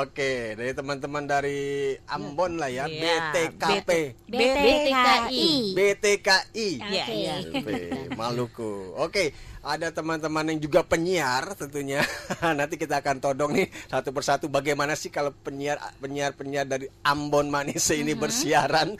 Oke, 0.00 0.56
dari 0.56 0.72
teman-teman 0.72 1.24
dari 1.28 1.92
Ambon 2.08 2.56
lah 2.56 2.72
ya, 2.72 2.88
Iya. 2.88 3.32
BTKP. 3.32 3.90
BTKI. 4.28 5.48
BTKI. 5.76 6.68
Iya, 6.80 7.04
iya. 7.12 7.34
Oke, 7.44 7.82
Maluku. 8.16 8.96
Oke, 8.96 9.36
ada 9.62 9.94
teman-teman 9.94 10.50
yang 10.50 10.58
juga 10.58 10.82
penyiar 10.82 11.54
tentunya. 11.54 12.02
Nanti 12.58 12.74
kita 12.74 12.98
akan 12.98 13.22
todong 13.22 13.54
nih 13.54 13.70
satu 13.86 14.10
persatu 14.10 14.50
bagaimana 14.50 14.98
sih 14.98 15.08
kalau 15.08 15.30
penyiar 15.30 15.78
penyiar 16.02 16.34
penyiar 16.34 16.66
dari 16.66 16.90
Ambon 17.06 17.46
Manise 17.46 17.94
ini 17.94 18.18
bersiaran. 18.18 18.98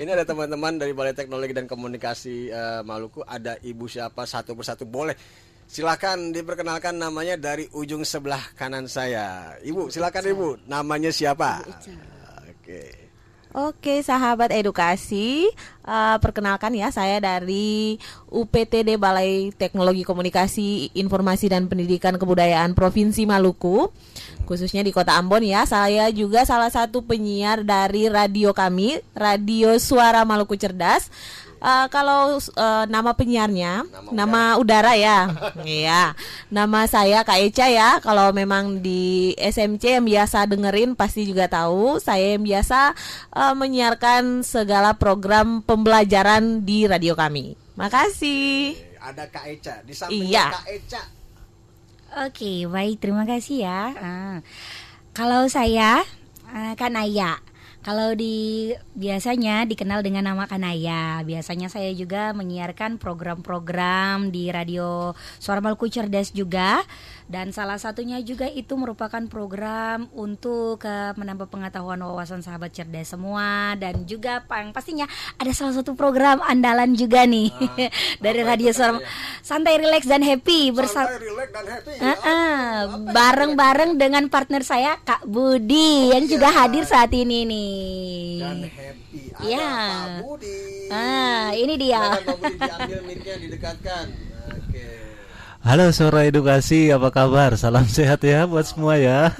ini 0.00 0.10
ada 0.12 0.28
teman-teman 0.28 0.76
dari 0.76 0.92
Balai 0.92 1.16
Teknologi 1.16 1.56
dan 1.56 1.64
Komunikasi 1.64 2.52
eh, 2.52 2.82
Maluku. 2.84 3.24
Ada 3.24 3.56
ibu 3.64 3.88
siapa 3.88 4.28
satu 4.28 4.52
persatu 4.52 4.84
boleh. 4.84 5.16
Silakan 5.64 6.36
diperkenalkan 6.36 6.92
namanya 7.00 7.40
dari 7.40 7.64
ujung 7.72 8.04
sebelah 8.04 8.52
kanan 8.52 8.84
saya. 8.84 9.56
Ibu, 9.64 9.88
silakan 9.88 10.24
Ibu. 10.28 10.48
Namanya 10.68 11.08
siapa? 11.08 11.64
Oke. 12.44 13.03
Oke, 13.54 14.02
sahabat 14.02 14.50
edukasi, 14.50 15.46
eh, 15.86 16.16
perkenalkan 16.18 16.74
ya 16.74 16.90
saya 16.90 17.22
dari 17.22 18.02
UPTD 18.26 18.98
Balai 18.98 19.54
Teknologi 19.54 20.02
Komunikasi 20.02 20.90
Informasi 20.98 21.54
dan 21.54 21.70
Pendidikan 21.70 22.18
Kebudayaan 22.18 22.74
Provinsi 22.74 23.22
Maluku, 23.30 23.94
khususnya 24.42 24.82
di 24.82 24.90
Kota 24.90 25.14
Ambon 25.14 25.46
ya. 25.46 25.62
Saya 25.70 26.10
juga 26.10 26.42
salah 26.42 26.66
satu 26.66 27.06
penyiar 27.06 27.62
dari 27.62 28.10
radio 28.10 28.50
kami, 28.50 28.98
Radio 29.14 29.78
Suara 29.78 30.26
Maluku 30.26 30.58
Cerdas. 30.58 31.06
Eh, 31.64 31.86
kalau 31.88 32.36
eh, 32.36 32.84
nama 32.92 33.16
penyiarnya, 33.16 33.88
nama, 34.12 34.60
udara 34.60 34.92
ya, 35.00 35.32
iya. 35.64 36.12
Nama 36.52 36.84
saya 36.84 37.24
Kak 37.24 37.40
Eca 37.40 37.72
ya. 37.72 37.90
Kalau 38.04 38.36
memang 38.36 38.84
di 38.84 39.32
SMC 39.40 39.96
yang 39.96 40.04
biasa 40.04 40.44
dengerin 40.44 40.92
pasti 40.92 41.24
juga 41.24 41.48
tahu. 41.48 41.96
Saya 42.04 42.36
yang 42.36 42.44
biasa 42.44 42.92
eh, 43.32 43.54
menyiarkan 43.56 44.44
segala 44.44 44.92
program 45.00 45.64
pembelajaran 45.64 46.60
di 46.68 46.84
radio 46.84 47.16
kami. 47.16 47.56
Makasih. 47.80 48.76
Ada 49.00 49.32
Kak 49.32 49.44
Eca 49.48 49.74
di 49.88 49.96
samping 49.96 50.28
Iya. 50.28 50.52
Kak 50.52 50.68
Eca. 50.68 51.02
Oke, 52.28 52.68
baik 52.68 53.00
terima 53.00 53.24
kasih 53.24 53.64
ya. 53.64 53.80
Ah, 53.96 54.36
kalau 55.16 55.48
saya 55.48 56.04
ah, 56.52 56.76
Kanaya. 56.76 57.40
Kalau 57.84 58.16
di 58.16 58.72
biasanya 58.96 59.68
dikenal 59.68 60.00
dengan 60.00 60.24
nama 60.32 60.48
Kanaya. 60.48 61.20
Biasanya 61.20 61.68
saya 61.68 61.92
juga 61.92 62.32
menyiarkan 62.32 62.96
program-program 62.96 64.32
di 64.32 64.48
radio 64.48 65.12
Suara 65.36 65.60
Maluku 65.60 65.92
Cerdas 65.92 66.32
juga 66.32 66.80
dan 67.24 67.56
salah 67.56 67.80
satunya 67.80 68.20
juga 68.20 68.44
itu 68.52 68.76
merupakan 68.76 69.20
program 69.32 70.12
untuk 70.12 70.84
eh, 70.84 71.12
menambah 71.16 71.48
pengetahuan 71.48 71.96
wawasan 72.04 72.44
sahabat 72.44 72.72
cerdas 72.76 73.16
semua 73.16 73.72
dan 73.80 74.04
juga 74.04 74.44
pang 74.44 74.76
pastinya 74.76 75.08
ada 75.40 75.48
salah 75.56 75.72
satu 75.72 75.96
program 75.96 76.44
andalan 76.44 76.92
juga 76.92 77.24
nih 77.24 77.48
dari 78.24 78.44
apa 78.44 78.50
radio 78.52 78.70
Suara 78.76 79.00
namanya? 79.00 79.08
Santai 79.40 79.74
Relax 79.80 80.02
dan 80.04 80.20
Happy 80.20 80.68
bersama 80.72 81.08
Santai, 81.08 81.28
relax 81.28 81.48
dan 81.52 81.66
happy. 81.68 81.94
Ah, 82.00 82.18
ah, 82.24 82.76
bareng-bareng 83.08 83.96
dengan 83.96 84.28
partner 84.28 84.60
saya 84.60 85.00
Kak 85.00 85.24
Budi 85.24 86.12
yang 86.12 86.28
juga 86.28 86.52
hadir 86.52 86.84
saat 86.84 87.12
ini 87.12 87.48
nih. 87.48 87.73
Dan 88.38 88.58
happy. 88.66 89.20
Ada 89.34 89.42
Iya. 89.44 89.68
Pak 89.68 90.22
Budi. 90.22 90.58
Ah, 90.88 91.46
ini 91.52 91.74
dia. 91.76 92.00
Silakan 92.00 92.22
Pak 92.24 92.36
Budi 92.38 92.56
diambil 92.58 93.00
mic-nya 93.04 93.34
didekatkan. 93.38 94.04
Oke. 94.50 94.86
Halo 95.64 95.88
Suara 95.90 96.28
Edukasi, 96.28 96.92
apa 96.92 97.08
kabar? 97.08 97.56
Salam 97.56 97.88
sehat 97.88 98.20
ya 98.20 98.44
buat 98.44 98.68
semua 98.68 99.00
ya. 99.00 99.32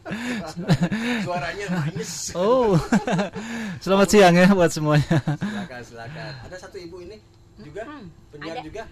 Suaranya 1.26 1.66
nangis. 1.66 2.30
Oh, 2.32 2.78
selamat 3.82 4.06
siang 4.06 4.38
ya 4.38 4.46
buat 4.54 4.70
semuanya. 4.70 5.18
Silakan, 5.18 5.82
silakan. 5.82 6.32
Ada 6.46 6.56
satu 6.62 6.78
ibu 6.78 7.02
ini 7.02 7.18
juga 7.58 7.82
penyiar 8.30 8.62
juga. 8.62 8.86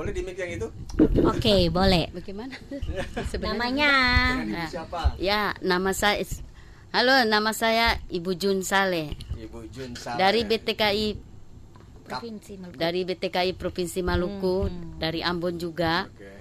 Boleh 0.00 0.16
di 0.16 0.24
mic 0.24 0.32
yang 0.34 0.48
itu? 0.50 0.68
Oke, 1.22 1.68
boleh. 1.68 2.08
Bagaimana? 2.08 2.56
Namanya. 3.44 3.92
Ibu 4.40 4.48
Nah. 4.48 4.64
siapa? 4.66 5.00
Ya, 5.20 5.52
nama 5.60 5.92
saya 5.92 6.24
Halo, 6.90 7.20
nama 7.22 7.52
saya 7.52 8.00
Ibu 8.08 8.32
Jun 8.34 8.64
Saleh 8.64 9.12
Ibu 9.36 9.68
Jun 9.68 9.92
Saleh. 9.94 10.16
dari 10.16 10.40
BTKI 10.42 11.06
Provinsi 12.02 12.52
Maluku. 12.56 12.74
dari 12.74 13.00
BTKI 13.04 13.52
Provinsi 13.54 14.00
Maluku, 14.00 14.56
dari 14.96 15.20
Ambon 15.20 15.54
juga. 15.54 16.08
Oke. 16.08 16.32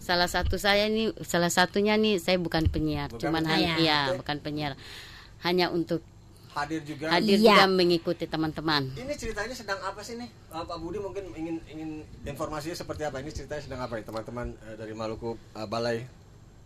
Salah 0.00 0.26
satu 0.26 0.56
saya 0.56 0.88
ini 0.88 1.12
salah 1.22 1.46
satunya 1.48 1.94
nih 1.94 2.18
saya 2.18 2.36
bukan 2.36 2.66
penyiar, 2.66 3.06
Bukan 3.08 3.20
cuman 3.22 3.44
penyiar. 3.44 3.54
hanya 3.54 3.74
ya, 3.78 4.00
bukan 4.16 4.36
penyiar. 4.40 4.72
Hanya 5.40 5.68
untuk 5.68 6.00
Hadir 6.54 6.80
juga. 6.86 7.10
hadir 7.10 7.38
Iya. 7.42 7.50
juga 7.58 7.64
mengikuti 7.66 8.24
teman-teman. 8.30 8.94
Ini 8.94 9.14
ceritanya 9.18 9.54
sedang 9.54 9.82
apa 9.82 10.00
sih 10.06 10.14
nih? 10.14 10.30
Uh, 10.54 10.62
Pak 10.62 10.78
Budi 10.78 11.02
mungkin 11.02 11.26
ingin 11.34 11.56
ingin 11.66 11.90
informasinya 12.22 12.78
seperti 12.78 13.02
apa? 13.02 13.18
Ini 13.18 13.30
ceritanya 13.34 13.62
sedang 13.62 13.80
apa 13.82 13.98
nih 13.98 14.06
teman-teman 14.06 14.54
uh, 14.62 14.74
dari 14.78 14.94
Maluku 14.94 15.34
uh, 15.34 15.66
Balai? 15.66 16.06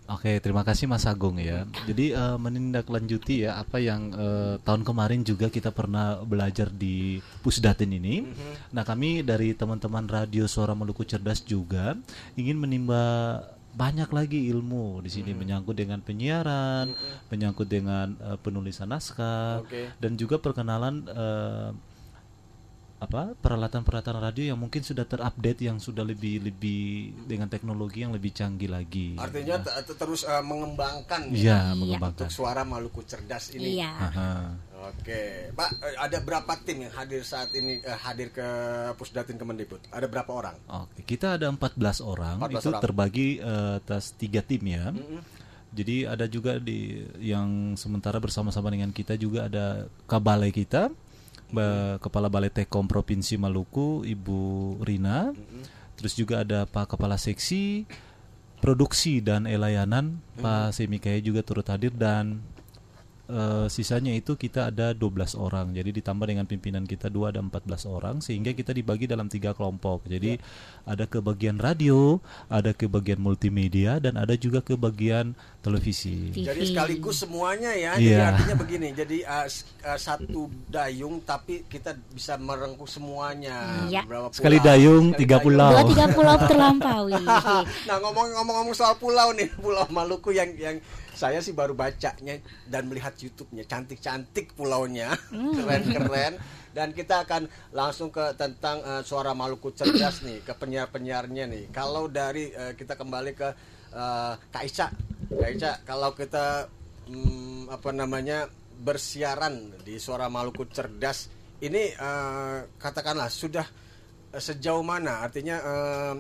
Oke, 0.09 0.41
terima 0.41 0.65
kasih 0.65 0.89
Mas 0.89 1.05
Agung 1.05 1.37
ya. 1.37 1.69
Jadi 1.85 2.17
eh, 2.17 2.37
menindaklanjuti 2.41 3.45
ya 3.45 3.61
apa 3.61 3.77
yang 3.77 4.09
eh, 4.17 4.57
tahun 4.65 4.81
kemarin 4.81 5.21
juga 5.21 5.53
kita 5.53 5.69
pernah 5.69 6.25
belajar 6.25 6.73
di 6.73 7.21
Pusdatin 7.45 7.93
ini. 7.93 8.25
Nah, 8.73 8.89
kami 8.89 9.21
dari 9.21 9.53
teman-teman 9.53 10.09
Radio 10.09 10.49
Suara 10.49 10.73
Maluku 10.73 11.05
Cerdas 11.05 11.45
juga 11.45 11.93
ingin 12.41 12.57
menimba 12.57 13.05
banyak 13.75 14.11
lagi 14.11 14.49
ilmu 14.51 15.05
di 15.05 15.11
sini 15.13 15.37
menyangkut 15.37 15.77
dengan 15.77 16.01
penyiaran, 16.03 16.93
menyangkut 17.29 17.69
dengan 17.69 18.17
eh, 18.19 18.39
penulisan 18.41 18.91
naskah 18.91 19.63
Oke. 19.63 19.93
dan 20.01 20.19
juga 20.19 20.41
perkenalan 20.41 21.05
eh, 21.07 21.71
apa 22.99 23.31
peralatan-peralatan 23.39 24.17
radio 24.19 24.51
yang 24.51 24.59
mungkin 24.59 24.83
sudah 24.83 25.07
terupdate 25.07 25.63
yang 25.63 25.79
sudah 25.79 26.03
lebih 26.03 26.43
lebih 26.43 27.15
dengan 27.31 27.47
teknologi 27.47 28.03
yang 28.03 28.11
lebih 28.11 28.35
canggih 28.35 28.67
lagi. 28.67 29.15
Artinya 29.15 29.63
te- 29.63 29.95
terus 29.95 30.27
uh, 30.27 30.43
mengembangkan 30.43 31.31
Iya, 31.31 31.71
ya, 31.71 31.79
mengembangkan. 31.79 32.27
untuk 32.27 32.35
suara 32.35 32.67
Maluku 32.67 33.07
cerdas 33.07 33.55
ini. 33.55 33.79
Iya. 33.79 33.91
Aha. 33.95 34.31
Oke, 34.79 35.51
Pak, 35.55 35.71
eh, 35.79 35.95
ada 35.95 36.19
berapa 36.19 36.53
tim 36.63 36.87
yang 36.87 36.95
hadir 36.95 37.23
saat 37.23 37.51
ini 37.53 37.79
eh, 37.79 37.99
hadir 37.99 38.31
ke 38.31 38.47
Pusdatin 38.95 39.35
Kemendikbud? 39.35 39.91
Ada 39.91 40.07
berapa 40.07 40.31
orang? 40.31 40.55
Oke, 40.67 41.03
kita 41.05 41.35
ada 41.35 41.47
14 41.47 41.79
orang 42.01 42.39
14 42.41 42.51
itu 42.51 42.69
orang. 42.69 42.83
terbagi 42.83 43.29
eh, 43.39 43.73
atas 43.79 44.11
tiga 44.13 44.43
tim 44.43 44.63
ya. 44.65 44.91
Jadi 45.69 46.03
ada 46.03 46.25
juga 46.25 46.57
di 46.57 46.99
yang 47.21 47.75
sementara 47.75 48.17
bersama-sama 48.17 48.73
dengan 48.73 48.89
kita 48.89 49.15
juga 49.15 49.47
ada 49.47 49.67
kabalai 50.09 50.49
kita, 50.49 50.89
Ba- 51.49 51.97
Kepala 51.99 52.29
Balai 52.29 52.53
Tekom 52.53 52.85
Provinsi 52.85 53.41
Maluku, 53.41 54.05
Ibu 54.05 54.41
Rina. 54.85 55.33
Terus 55.99 56.15
juga 56.15 56.47
ada 56.47 56.63
Pak 56.69 56.95
Kepala 56.95 57.19
Seksi 57.19 57.83
Produksi 58.59 59.23
dan 59.23 59.47
Elayanan, 59.47 60.19
Pak 60.39 60.75
Semikaya 60.75 61.19
juga 61.23 61.47
turut 61.47 61.67
hadir. 61.67 61.95
Dan 61.95 62.43
eh, 63.29 63.67
sisanya 63.69 64.13
itu 64.17 64.35
kita 64.35 64.73
ada 64.73 64.97
12 64.97 65.37
orang. 65.37 65.77
Jadi 65.77 66.01
ditambah 66.01 66.27
dengan 66.27 66.49
pimpinan 66.49 66.89
kita 66.89 67.13
dua 67.13 67.31
ada 67.31 67.45
14 67.45 67.85
orang 67.87 68.17
sehingga 68.25 68.57
kita 68.57 68.73
dibagi 68.73 69.05
dalam 69.05 69.29
tiga 69.29 69.53
kelompok. 69.53 70.09
Jadi 70.09 70.41
ada 70.89 71.05
ke 71.05 71.21
bagian 71.21 71.61
radio, 71.61 72.19
ada 72.49 72.73
ke 72.73 72.89
bagian 72.89 73.21
multimedia 73.21 74.01
dan 74.01 74.17
ada 74.17 74.33
juga 74.35 74.65
ke 74.65 74.75
bagian 74.75 75.37
televisi. 75.61 76.33
Jadi 76.33 76.73
sekaligus 76.73 77.23
semuanya 77.23 77.77
ya. 77.77 77.93
Iya. 78.01 78.01
Jadi 78.01 78.23
artinya 78.25 78.57
begini. 78.65 78.89
Jadi 78.97 79.19
uh, 79.23 79.47
uh, 79.85 79.99
satu 80.01 80.49
dayung 80.67 81.21
tapi 81.23 81.69
kita 81.69 81.93
bisa 82.11 82.41
merengkuh 82.41 82.89
semuanya. 82.89 83.87
Iya. 83.87 84.09
Berapa 84.09 84.33
pulau. 84.33 84.39
Sekali 84.41 84.59
dayung, 84.65 85.13
tiga 85.13 85.37
pulau. 85.45 85.73
Dua 85.77 85.85
tiga 85.85 86.07
pulau 86.17 86.37
terlampaui. 86.49 87.23
nah 87.89 87.97
ngomong-ngomong 88.01 88.73
soal 88.73 88.97
pulau 88.97 89.31
nih 89.37 89.51
Pulau 89.59 89.85
Maluku 89.91 90.31
yang 90.33 90.51
yang 90.57 90.77
saya 91.19 91.43
sih 91.43 91.51
baru 91.51 91.75
bacanya 91.75 92.39
dan 92.71 92.87
melihat 92.87 93.19
YouTube-nya. 93.19 93.67
Cantik-cantik 93.67 94.55
pulaunya. 94.55 95.11
Hmm. 95.35 95.51
keren-keren. 95.59 96.39
Dan 96.71 96.95
kita 96.95 97.27
akan 97.27 97.51
langsung 97.75 98.15
ke 98.15 98.39
tentang 98.39 98.79
eh, 98.87 99.03
suara 99.03 99.35
Maluku 99.35 99.75
cerdas 99.75 100.23
nih 100.23 100.47
ke 100.47 100.55
penyiar-penyiarnya 100.55 101.45
nih. 101.51 101.65
Kalau 101.75 102.07
dari 102.07 102.55
eh, 102.55 102.79
kita 102.79 102.95
kembali 102.95 103.33
ke 103.35 103.49
eh, 103.99 104.33
Kak 104.39 104.63
Ica. 104.63 104.87
Kak 105.35 105.51
Ica 105.51 105.73
kalau 105.83 106.15
kita 106.15 106.71
hmm, 107.11 107.75
apa 107.75 107.91
namanya 107.91 108.47
bersiaran 108.79 109.75
di 109.83 109.99
suara 109.99 110.31
Maluku 110.31 110.71
cerdas 110.71 111.27
ini 111.59 111.91
eh, 111.91 112.59
katakanlah 112.79 113.27
sudah 113.27 113.67
sejauh 114.39 114.85
mana? 114.85 115.25
Artinya 115.25 115.57
Uh, 115.59 116.15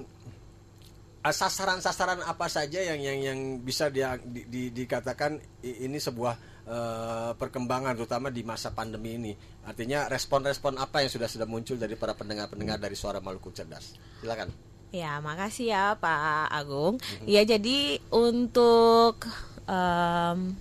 sasaran-sasaran 1.33 2.25
apa 2.25 2.47
saja 2.47 2.81
yang 2.83 3.01
yang 3.01 3.19
yang 3.23 3.39
bisa 3.63 3.89
dia 3.89 4.17
di, 4.21 4.45
di- 4.49 4.73
dikatakan 4.75 5.39
ini 5.63 5.99
sebuah 6.01 6.35
uh, 6.69 7.31
perkembangan 7.39 7.97
terutama 7.97 8.29
di 8.29 8.43
masa 8.45 8.71
pandemi 8.73 9.17
ini? 9.17 9.33
Artinya 9.65 10.09
respon-respon 10.09 10.81
apa 10.81 11.05
yang 11.05 11.11
sudah 11.13 11.29
sudah 11.29 11.45
muncul 11.45 11.77
dari 11.77 11.95
para 11.95 12.17
pendengar-pendengar 12.17 12.81
dari 12.81 12.97
suara 12.97 13.21
Maluku 13.21 13.53
cerdas? 13.53 13.97
Silakan. 14.21 14.49
Ya, 14.89 15.21
makasih 15.21 15.69
ya 15.69 15.85
Pak 16.01 16.49
Agung. 16.49 16.97
Ya, 17.29 17.45
jadi 17.45 18.01
untuk 18.09 19.29
em, 19.69 20.57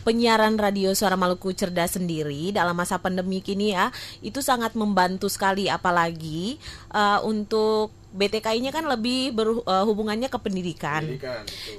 penyiaran 0.00 0.56
radio 0.56 0.96
Suara 0.96 1.20
Maluku 1.20 1.52
Cerdas 1.52 2.00
sendiri 2.00 2.56
dalam 2.56 2.72
masa 2.72 2.96
pandemi 2.96 3.44
kini 3.44 3.76
ya, 3.76 3.92
itu 4.24 4.40
sangat 4.40 4.72
membantu 4.80 5.28
sekali. 5.28 5.68
Apalagi 5.68 6.56
eh, 6.88 7.20
untuk 7.20 7.92
BTK-nya 8.16 8.70
kan 8.70 8.84
lebih 8.86 9.30
berhubungannya 9.30 10.26
ke 10.26 10.38
pendidikan. 10.38 11.04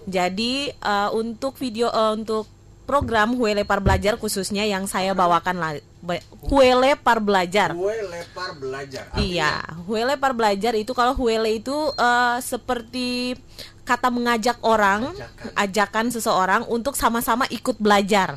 Jadi 0.06 0.54
eh, 0.69 1.10
untuk 1.12 1.58
video 1.58 1.89
eh, 1.89 2.13
untuk 2.13 2.45
program 2.84 3.34
Huele 3.34 3.62
Par 3.62 3.82
Belajar 3.82 4.15
khususnya 4.15 4.63
yang 4.63 4.86
saya 4.86 5.12
bawakan 5.12 5.56
lah 5.58 5.71
ba- 6.00 6.23
Huele 6.43 6.95
Par 6.95 7.19
Belajar. 7.19 7.73
gue 7.73 7.95
lepar 8.06 8.56
belajar 8.56 9.12
Iya, 9.17 9.60
Huele 9.84 10.15
par 10.15 10.32
belajar 10.32 10.71
itu 10.71 10.93
kalau 10.93 11.12
Huele 11.12 11.52
itu 11.54 11.73
eh, 11.91 12.38
seperti 12.39 13.36
kata 13.84 14.08
mengajak 14.08 14.60
orang, 14.62 15.15
ajakan 15.56 16.12
seseorang 16.12 16.63
untuk 16.67 16.93
sama-sama 16.93 17.43
ikut 17.50 17.76
belajar. 17.76 18.36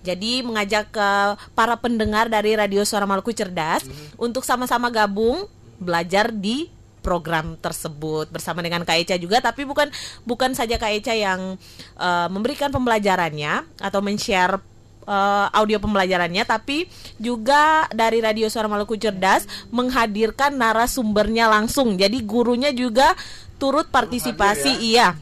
Jadi 0.00 0.40
mengajak 0.40 0.90
ke 0.90 1.10
para 1.52 1.74
pendengar 1.76 2.26
dari 2.26 2.54
Radio 2.54 2.82
Suara 2.82 3.04
Maluku 3.04 3.30
Cerdas 3.30 3.86
untuk 4.16 4.42
sama-sama 4.42 4.88
gabung 4.88 5.46
belajar 5.76 6.30
di 6.30 6.66
program 7.02 7.58
tersebut 7.58 8.30
bersama 8.30 8.62
dengan 8.62 8.86
Kak 8.86 8.96
Eca 9.02 9.16
juga 9.18 9.42
tapi 9.42 9.66
bukan 9.66 9.90
bukan 10.22 10.54
saja 10.54 10.78
Kak 10.78 11.02
Eca 11.02 11.12
yang 11.12 11.58
eh, 11.98 12.28
memberikan 12.30 12.70
pembelajarannya 12.70 13.82
atau 13.82 14.00
men-share 14.00 14.62
eh, 15.04 15.46
audio 15.52 15.82
pembelajarannya 15.82 16.46
tapi 16.46 16.86
juga 17.18 17.90
dari 17.90 18.22
Radio 18.22 18.46
Suara 18.46 18.70
Maluku 18.70 18.94
Cerdas 18.96 19.44
menghadirkan 19.74 20.54
narasumbernya 20.54 21.50
langsung. 21.50 21.98
Jadi 21.98 22.22
gurunya 22.22 22.70
juga 22.70 23.18
turut 23.58 23.90
partisipasi 23.90 24.80
iya. 24.80 25.18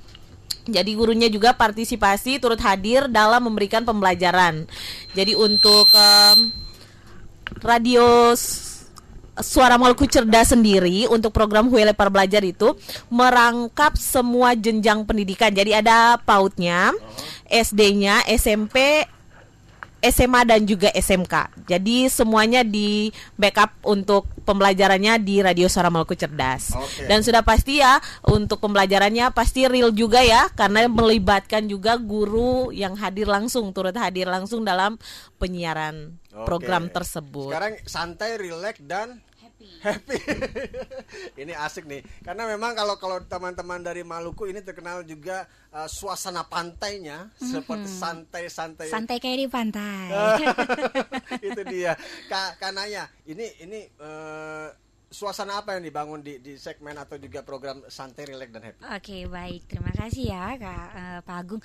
Jadi 0.71 0.93
gurunya 0.93 1.27
juga 1.33 1.57
partisipasi 1.57 2.39
turut 2.39 2.61
hadir 2.61 3.09
dalam 3.09 3.49
memberikan 3.49 3.83
pembelajaran. 3.83 4.69
Jadi 5.17 5.33
untuk 5.35 5.89
em, 5.91 6.53
radio 7.65 8.37
Suara 9.41 9.81
Maluku 9.81 10.05
Cerdas 10.07 10.53
sendiri 10.53 11.09
untuk 11.09 11.33
program 11.33 11.69
Huele 11.69 11.97
Par 11.97 12.13
Belajar 12.13 12.45
itu 12.45 12.77
merangkap 13.09 13.97
semua 13.97 14.53
jenjang 14.57 15.05
pendidikan. 15.05 15.51
Jadi 15.51 15.77
ada 15.77 16.21
pautnya, 16.23 16.93
SD-nya, 17.49 18.25
SMP, 18.29 19.05
SMA 20.01 20.49
dan 20.49 20.65
juga 20.65 20.89
SMK. 20.97 21.69
Jadi 21.69 22.09
semuanya 22.09 22.65
di 22.65 23.13
backup 23.37 23.77
untuk 23.85 24.25
pembelajarannya 24.49 25.21
di 25.21 25.45
Radio 25.45 25.69
Suara 25.69 25.93
Maluku 25.93 26.17
Cerdas. 26.17 26.73
Oke. 26.73 27.05
Dan 27.05 27.21
sudah 27.21 27.45
pasti 27.45 27.85
ya 27.85 28.01
untuk 28.25 28.65
pembelajarannya 28.65 29.29
pasti 29.37 29.69
real 29.69 29.93
juga 29.93 30.25
ya 30.25 30.49
karena 30.57 30.89
melibatkan 30.89 31.69
juga 31.69 32.01
guru 32.01 32.73
yang 32.73 32.97
hadir 32.97 33.29
langsung 33.29 33.71
turut 33.77 33.95
hadir 33.95 34.25
langsung 34.25 34.65
dalam 34.65 34.97
penyiaran 35.37 36.17
Oke. 36.33 36.49
program 36.49 36.89
tersebut. 36.89 37.53
Sekarang 37.53 37.77
santai, 37.85 38.41
rileks 38.41 38.81
dan 38.81 39.21
happy. 39.81 40.17
ini 41.43 41.53
asik 41.57 41.85
nih. 41.89 42.01
Karena 42.25 42.49
memang 42.49 42.73
kalau 42.73 42.97
kalau 42.97 43.21
teman-teman 43.25 43.81
dari 43.81 44.05
Maluku 44.05 44.49
ini 44.49 44.61
terkenal 44.65 45.05
juga 45.05 45.45
uh, 45.73 45.89
suasana 45.89 46.47
pantainya 46.47 47.33
seperti 47.37 47.89
santai-santai. 47.89 48.89
Santai 48.89 49.17
kayak 49.21 49.39
di 49.45 49.49
pantai. 49.49 50.07
itu 51.49 51.61
dia. 51.69 51.97
Kak 52.29 52.61
Kanaya, 52.61 53.09
ini 53.27 53.47
ini 53.61 53.81
eh, 53.87 54.69
suasana 55.11 55.59
apa 55.59 55.75
yang 55.75 55.83
dibangun 55.83 56.23
di 56.23 56.39
di 56.39 56.55
segmen 56.55 56.95
atau 56.95 57.19
juga 57.19 57.43
program 57.43 57.83
santai, 57.91 58.31
rileks 58.31 58.55
dan 58.55 58.63
happy? 58.63 58.81
Oke 58.95 59.19
baik. 59.27 59.67
Terima 59.67 59.91
kasih 59.91 60.25
ya 60.31 60.55
Kak 60.55 60.87
eh, 60.95 61.21
Pak 61.27 61.37
Agung. 61.37 61.63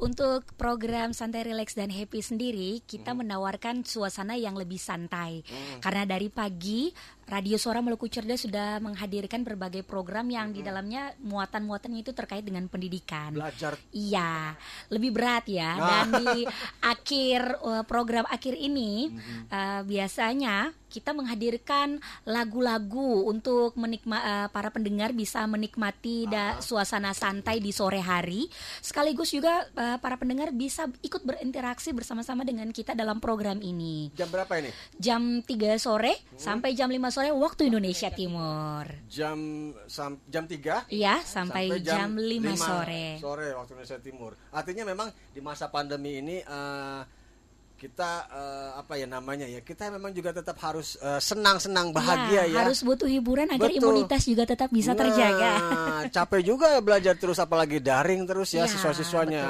Untuk 0.00 0.56
program 0.56 1.12
Santai 1.12 1.44
Relax 1.44 1.72
dan 1.76 1.88
Happy 1.92 2.20
sendiri 2.20 2.80
Kita 2.84 3.12
menawarkan 3.12 3.84
suasana 3.84 4.36
yang 4.36 4.56
lebih 4.56 4.80
santai. 4.80 5.44
Karena 5.80 6.08
dari 6.08 6.32
pagi 6.32 6.88
Radio 7.26 7.58
Suara 7.58 7.82
Maluku 7.82 8.06
Cerdas 8.06 8.46
sudah 8.46 8.78
menghadirkan 8.78 9.42
berbagai 9.42 9.82
program 9.82 10.30
yang 10.30 10.54
di 10.54 10.62
dalamnya 10.62 11.10
muatan-muatannya 11.18 12.06
itu 12.06 12.14
terkait 12.14 12.46
dengan 12.46 12.70
pendidikan. 12.70 13.34
Belajar. 13.34 13.74
Iya, 13.90 14.54
lebih 14.94 15.10
berat 15.10 15.50
ya. 15.50 15.74
Dan 15.74 16.22
di 16.22 16.46
akhir 16.86 17.58
uh, 17.66 17.82
program 17.82 18.30
akhir 18.30 18.54
ini 18.54 19.10
uh, 19.50 19.82
biasanya 19.82 20.70
kita 20.96 21.12
menghadirkan 21.12 22.00
lagu-lagu 22.24 23.28
untuk 23.28 23.76
menikma 23.76 24.16
uh, 24.16 24.48
para 24.48 24.70
pendengar 24.70 25.12
bisa 25.12 25.44
menikmati 25.44 26.24
da- 26.24 26.56
suasana 26.58 27.12
santai 27.12 27.60
di 27.60 27.68
sore 27.68 28.00
hari. 28.00 28.48
Sekaligus 28.80 29.28
juga 29.28 29.68
uh, 29.68 30.00
para 30.00 30.16
pendengar 30.16 30.48
bisa 30.50 30.88
ikut 31.02 31.20
berinteraksi 31.20 31.92
bersama-sama 31.92 32.48
dengan 32.48 32.72
kita 32.72 32.96
dalam 32.96 33.20
program 33.20 33.60
ini. 33.60 34.08
jam 34.12 34.30
berapa 34.30 34.48
ini? 34.56 34.70
Jam 34.96 35.22
3 35.42 35.76
sore 35.76 36.16
sampai 36.32 36.72
jam 36.72 36.88
5 36.88 36.96
sore 37.10 37.28
waktu 37.30 37.68
Indonesia 37.68 38.08
Timur. 38.08 38.88
Jam 39.06 39.38
sam, 39.84 40.16
jam 40.24 40.48
3 40.48 40.88
Iya, 40.88 41.20
sampai, 41.20 41.76
jam, 41.82 42.14
5 42.14 42.22
lima 42.22 42.54
sore. 42.54 43.18
sore 43.18 43.52
waktu 43.52 43.74
Indonesia 43.74 44.00
Timur. 44.00 44.32
Artinya 44.48 44.86
memang 44.86 45.10
di 45.28 45.40
masa 45.40 45.68
pandemi 45.68 46.18
ini 46.18 46.40
eh, 46.40 47.00
kita 47.76 48.10
eh, 48.26 48.70
apa 48.74 48.96
ya 48.96 49.04
namanya 49.04 49.44
ya 49.44 49.60
kita 49.60 49.92
memang 49.92 50.10
juga 50.10 50.32
tetap 50.32 50.56
harus 50.58 50.96
eh, 50.98 51.20
senang-senang 51.20 51.92
bahagia 51.92 52.48
ya. 52.48 52.64
Harus 52.64 52.80
butuh 52.80 53.04
hiburan 53.04 53.46
agar 53.46 53.68
Betul. 53.68 53.84
imunitas 53.84 54.24
juga 54.24 54.44
tetap 54.44 54.72
bisa 54.72 54.92
terjaga. 54.92 55.52
Nah, 55.60 56.02
capek 56.16 56.40
juga 56.42 56.72
ya 56.72 56.80
belajar 56.80 57.14
terus 57.14 57.36
apalagi 57.36 57.78
daring 57.78 58.24
terus 58.24 58.50
ya 58.50 58.64
Ya, 58.64 58.72
siswa-siswanya. 58.72 59.44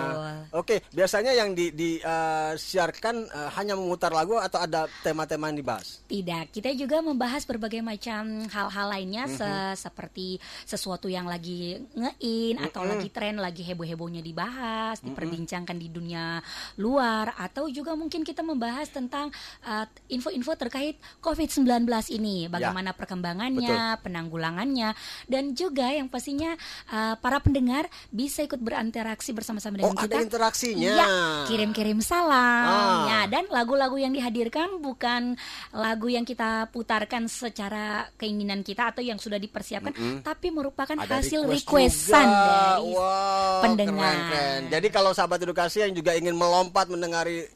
Oke, 0.53 0.83
biasanya 0.91 1.33
yang 1.33 1.55
di 1.55 1.71
disiarkan 1.71 3.17
eh, 3.25 3.51
hanya 3.55 3.75
memutar 3.75 4.11
lagu 4.11 4.37
atau 4.37 4.59
ada 4.59 4.85
tema-tema 5.01 5.49
yang 5.49 5.59
dibahas? 5.59 6.03
Tidak, 6.05 6.51
kita 6.51 6.75
juga 6.75 7.01
membahas 7.01 7.43
berbagai 7.43 7.81
macam 7.81 8.45
hal-hal 8.47 8.87
lainnya 8.91 9.25
Mhm. 9.25 9.37
se- 9.37 9.75
seperti 9.81 10.37
sesuatu 10.65 11.07
yang 11.07 11.25
lagi 11.25 11.79
ngein 11.93 12.59
atau 12.61 12.83
Mhm. 12.83 12.91
lagi 12.91 13.09
tren, 13.09 13.37
lagi 13.39 13.62
heboh-hebohnya 13.62 14.21
dibahas, 14.21 15.01
Mhm. 15.01 15.07
diperbincangkan 15.09 15.77
di 15.77 15.89
dunia 15.89 16.43
luar 16.77 17.33
atau 17.37 17.69
juga 17.69 17.95
mungkin 17.95 18.15
kita 18.22 18.40
membahas 18.40 18.88
tentang 18.88 19.29
uh, 19.64 19.85
info-info 20.07 20.55
terkait 20.57 20.96
COVID-19 21.20 21.66
ini, 22.14 22.46
bagaimana 22.46 22.92
perkembangannya, 22.92 23.98
penanggulangannya 24.00 24.94
dan 25.26 25.52
juga 25.52 25.90
yang 25.90 26.07
pastinya 26.07 26.55
uh, 26.88 27.18
para 27.18 27.40
pendengar 27.40 27.85
bisa 28.09 28.44
ikut 28.44 28.61
berinteraksi 28.61 29.33
bersama-sama 29.33 29.76
dengan 29.76 29.90
Oh, 29.90 29.98
kita. 29.98 30.16
ada 30.16 30.24
interaksinya. 30.24 30.92
Iya, 30.94 31.07
kirim-kirim 31.48 31.98
salam. 32.00 32.66
Ah. 32.66 33.05
Ya, 33.07 33.20
dan 33.29 33.48
lagu-lagu 33.48 33.96
yang 33.96 34.12
dihadirkan 34.12 34.79
bukan 34.79 35.35
lagu 35.72 36.07
yang 36.07 36.22
kita 36.22 36.68
putarkan 36.70 37.26
secara 37.26 38.07
keinginan 38.14 38.62
kita 38.62 38.92
atau 38.92 39.02
yang 39.02 39.16
sudah 39.16 39.37
dipersiapkan, 39.37 39.92
Mm-mm. 39.92 40.20
tapi 40.22 40.50
merupakan 40.50 40.94
Ada 40.94 41.20
hasil 41.22 41.42
request 41.44 41.64
requestan 42.12 42.26
juga. 42.26 42.46
dari 42.46 42.92
Wow, 42.92 43.62
pendengar. 43.62 43.94
keren, 43.96 44.18
keren. 44.29 44.61
Jadi 44.70 44.88
kalau 44.90 45.11
sahabat 45.11 45.38
edukasi 45.40 45.76
yang 45.83 45.92
juga 45.92 46.12
ingin 46.12 46.35
melompat 46.35 46.87
mendengari 46.87 47.46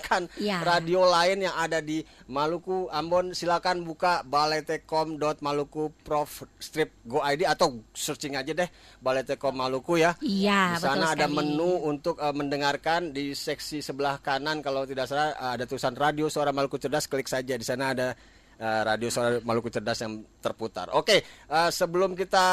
mendengarkan 0.00 0.22
Ya. 0.40 0.58
radio 0.64 1.04
lain 1.04 1.44
yang 1.44 1.54
ada 1.54 1.78
di 1.78 2.00
Maluku, 2.26 2.88
Ambon, 2.88 3.30
silakan 3.30 3.84
buka 3.84 4.24
baletekom.maluku 4.24 5.92
prof 6.00 6.30
strip 6.56 6.96
go 7.04 7.20
ID 7.20 7.44
atau 7.44 7.84
searching 7.92 8.34
aja 8.34 8.56
deh 8.56 8.68
Baletekom 8.98 9.52
Maluku 9.52 9.96
ya. 9.96 10.16
Iya, 10.18 10.76
Di 10.76 10.82
sana 10.82 11.12
ada 11.12 11.26
sekali. 11.26 11.36
menu 11.36 11.70
untuk 11.84 12.16
eh, 12.16 12.32
mendengarkan 12.32 13.10
di 13.10 13.32
seksi 13.32 13.80
sebelah 13.80 14.18
kanan 14.18 14.60
kalau 14.60 14.84
tidak 14.84 15.04
salah 15.04 15.32
eh, 15.32 15.52
ada 15.56 15.64
tulisan 15.64 15.92
radio 15.92 16.26
suara 16.26 16.50
Maluku 16.50 16.76
cerdas 16.76 17.04
klik 17.04 17.26
saja 17.26 17.52
di 17.52 17.64
sana 17.64 17.92
ada 17.92 18.08
eh, 18.56 18.82
radio 18.82 19.08
suara 19.08 19.38
Maluku 19.40 19.68
cerdas 19.68 20.00
yang 20.00 20.24
terputar. 20.40 20.88
Oke, 20.92 21.20
eh, 21.22 21.70
sebelum 21.70 22.14
kita 22.14 22.46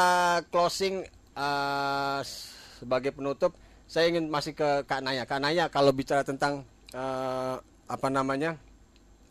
closing 0.48 1.04
eh, 1.34 2.20
sebagai 2.78 3.10
penutup 3.10 3.54
saya 3.88 4.04
ingin 4.06 4.28
masih 4.28 4.52
ke 4.52 4.84
Kak 4.84 5.00
Naya. 5.00 5.24
Kak 5.24 5.40
Naya 5.40 5.64
kalau 5.66 5.90
bicara 5.90 6.20
tentang 6.20 6.60
eh, 6.94 7.56
apa 7.88 8.08
namanya? 8.12 8.56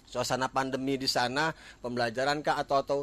suasana 0.08 0.48
pandemi 0.48 0.96
di 0.96 1.04
sana, 1.04 1.52
pembelajaran 1.84 2.40
kah 2.40 2.64
atau 2.64 2.78
atau 2.80 3.00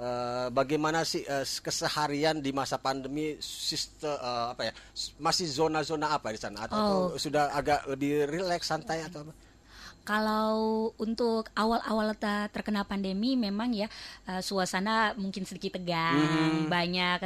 eh, 0.00 0.48
bagaimana 0.48 1.04
sih 1.04 1.20
eh, 1.20 1.44
keseharian 1.44 2.40
di 2.40 2.48
masa 2.48 2.80
pandemi 2.80 3.36
sistem 3.44 4.16
apa 4.16 4.68
ya 4.68 4.72
masih 5.20 5.44
zona-zona 5.52 6.16
apa 6.16 6.32
di 6.32 6.40
sana 6.40 6.64
atau, 6.64 6.76
atau 6.76 6.98
Oh. 7.12 7.20
sudah 7.20 7.52
agak 7.52 7.84
lebih 7.92 8.24
rileks 8.28 8.72
santai 8.72 9.04
atau 9.04 9.28
apa? 9.28 9.32
Kalau 10.06 10.54
untuk 11.02 11.50
awal-awal 11.52 12.14
terkena 12.54 12.86
pandemi 12.86 13.34
memang 13.34 13.74
ya 13.74 13.90
eh, 14.26 14.38
suasana 14.38 15.18
mungkin 15.18 15.42
sedikit 15.42 15.74
tegang, 15.78 16.14
Mhm. 16.16 16.70
banyak 16.70 17.18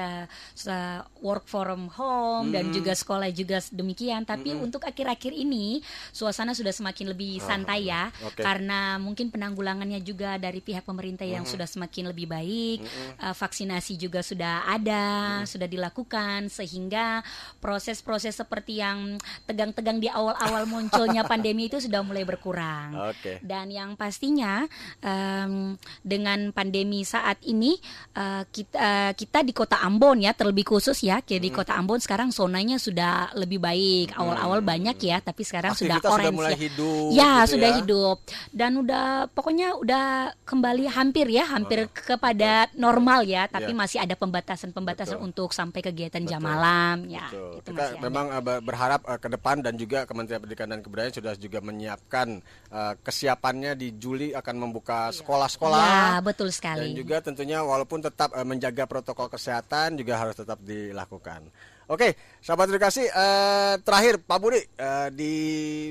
se- 0.56 1.00
work 1.20 1.44
from 1.44 1.92
home 1.92 2.48
dan 2.48 2.68
Mhm. 2.68 2.74
juga 2.74 2.92
sekolah 2.92 3.28
juga 3.28 3.60
demikian. 3.68 4.24
Tapi 4.24 4.56
Mhm. 4.56 4.64
untuk 4.64 4.84
akhir-akhir 4.84 5.32
ini 5.32 5.84
suasana 6.08 6.56
sudah 6.56 6.72
semakin 6.72 7.12
lebih 7.12 7.36
santai 7.38 7.92
ya, 7.92 8.08
Oke. 8.24 8.40
karena 8.40 8.96
mungkin 8.96 9.28
penanggulangannya 9.28 10.00
juga 10.00 10.40
dari 10.40 10.64
pihak 10.64 10.84
pemerintah 10.84 11.24
yang 11.24 11.44
Mhm. 11.44 11.52
sudah 11.52 11.68
semakin 11.68 12.08
lebih 12.08 12.26
baik, 12.26 12.78
Mhm. 12.80 13.10
eh, 13.20 13.34
vaksinasi 13.36 14.00
juga 14.00 14.24
sudah 14.24 14.64
ada, 14.64 15.04
sudah 15.44 15.68
dilakukan 15.68 16.48
sehingga 16.48 17.20
proses-proses 17.60 18.40
seperti 18.40 18.80
yang 18.80 19.20
tegang-tegang 19.44 20.00
di 20.00 20.08
awal-awal 20.08 20.64
munculnya 20.64 21.20
pandemi 21.32 21.68
itu 21.68 21.76
sudah 21.76 22.00
mulai 22.00 22.24
berkurang. 22.24 22.69
Oke. 23.08 23.38
Dan 23.40 23.68
yang 23.68 23.94
pastinya 23.94 24.64
em, 25.00 25.74
dengan 26.00 26.50
pandemi 26.50 27.02
saat 27.02 27.40
ini 27.42 27.76
eh, 28.12 28.42
kita 28.44 28.76
eh, 28.76 29.12
kita 29.12 29.40
di 29.40 29.50
Kota 29.50 29.78
Ambon 29.78 30.18
ya 30.18 30.32
terlebih 30.32 30.64
khusus 30.64 31.00
ya, 31.00 31.20
jadi 31.20 31.42
Hmm. 31.42 31.56
Kota 31.56 31.72
Ambon 31.74 31.98
sekarang 31.98 32.30
zonanya 32.30 32.76
sudah 32.76 33.12
lebih 33.34 33.58
baik. 33.58 34.12
Awal-awal 34.12 34.60
banyak 34.60 34.96
ya, 35.00 35.18
tapi 35.18 35.42
sekarang 35.42 35.72
sudah 35.72 35.98
Aktivitas 35.98 36.10
sudah 36.10 36.22
orange 36.22 36.36
mulai 36.36 36.52
ya. 36.52 36.58
hidup 36.60 37.08
Ya, 37.10 37.32
gitu 37.36 37.50
sudah 37.50 37.68
ya. 37.68 37.76
hidup 37.78 38.16
dan 38.50 38.70
udah 38.76 39.06
pokoknya 39.28 39.68
udah 39.74 40.06
kembali 40.42 40.84
hampir 40.88 41.26
ya, 41.26 41.44
hampir 41.46 41.86
kepada 41.90 42.50
normal 42.74 43.22
ya, 43.22 43.46
tapi 43.46 43.70
Ya. 43.70 43.76
masih 43.76 43.98
ada 43.98 44.14
pembatasan-pembatasan 44.14 45.18
untuk 45.18 45.50
sampai 45.50 45.80
kegiatan 45.80 46.22
jam 46.22 46.38
Betul. 46.38 46.50
malam 46.50 46.96
ya. 47.06 47.26
Betul. 47.26 47.52
itu 47.52 47.66
Kita 47.66 47.72
masih 47.76 47.92
ada. 47.92 48.02
memang 48.02 48.26
eh, 48.28 48.42
ber- 48.42 48.62
berharap 48.62 49.00
eh, 49.04 49.18
ke 49.18 49.28
depan 49.28 49.56
dan 49.58 49.74
juga 49.74 49.98
Kementerian 50.04 50.40
Pendidikan 50.40 50.68
dan 50.68 50.80
Kebudayaan 50.80 51.12
sudah 51.12 51.34
juga 51.34 51.58
menyiapkan 51.60 52.26
eh, 52.68 52.94
kesiapannya 53.00 53.72
di 53.72 53.96
Juli 53.96 54.36
akan 54.36 54.56
membuka 54.60 55.08
sekolah-sekolah. 55.08 55.80
Ya, 55.80 56.20
betul 56.20 56.52
sekali. 56.52 56.92
Dan 56.92 56.98
juga 56.98 57.16
tentunya 57.24 57.64
walaupun 57.64 58.04
tetap 58.04 58.36
eh, 58.36 58.44
menjaga 58.44 58.84
protokol 58.84 59.32
kesehatan 59.32 59.96
juga 59.96 60.20
harus 60.20 60.36
tetap 60.36 60.60
dilakukan. 60.60 61.48
Oke, 61.90 62.14
sahabat 62.38 62.70
edukasi, 62.70 63.02
eh, 63.02 63.74
terakhir 63.82 64.22
Pak 64.22 64.38
Budi 64.38 64.62
eh, 64.62 65.08
di 65.10 65.34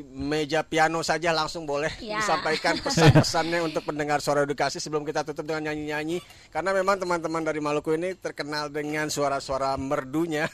meja 0.09 0.63
piano 0.63 1.03
saja 1.03 1.35
langsung 1.35 1.67
boleh 1.67 1.91
Ya. 1.99 2.15
disampaikan 2.15 2.79
pesan-pesannya 2.87 3.59
untuk 3.59 3.83
pendengar 3.83 4.23
suara 4.23 4.47
edukasi 4.47 4.79
sebelum 4.79 5.03
kita 5.03 5.27
tutup 5.27 5.43
dengan 5.43 5.67
nyanyi-nyanyi 5.67 6.23
karena 6.47 6.71
memang 6.71 6.97
teman-teman 6.97 7.43
dari 7.43 7.59
Maluku 7.59 7.91
ini 7.93 8.15
terkenal 8.15 8.71
dengan 8.71 9.11
suara-suara 9.11 9.75
merdunya. 9.75 10.47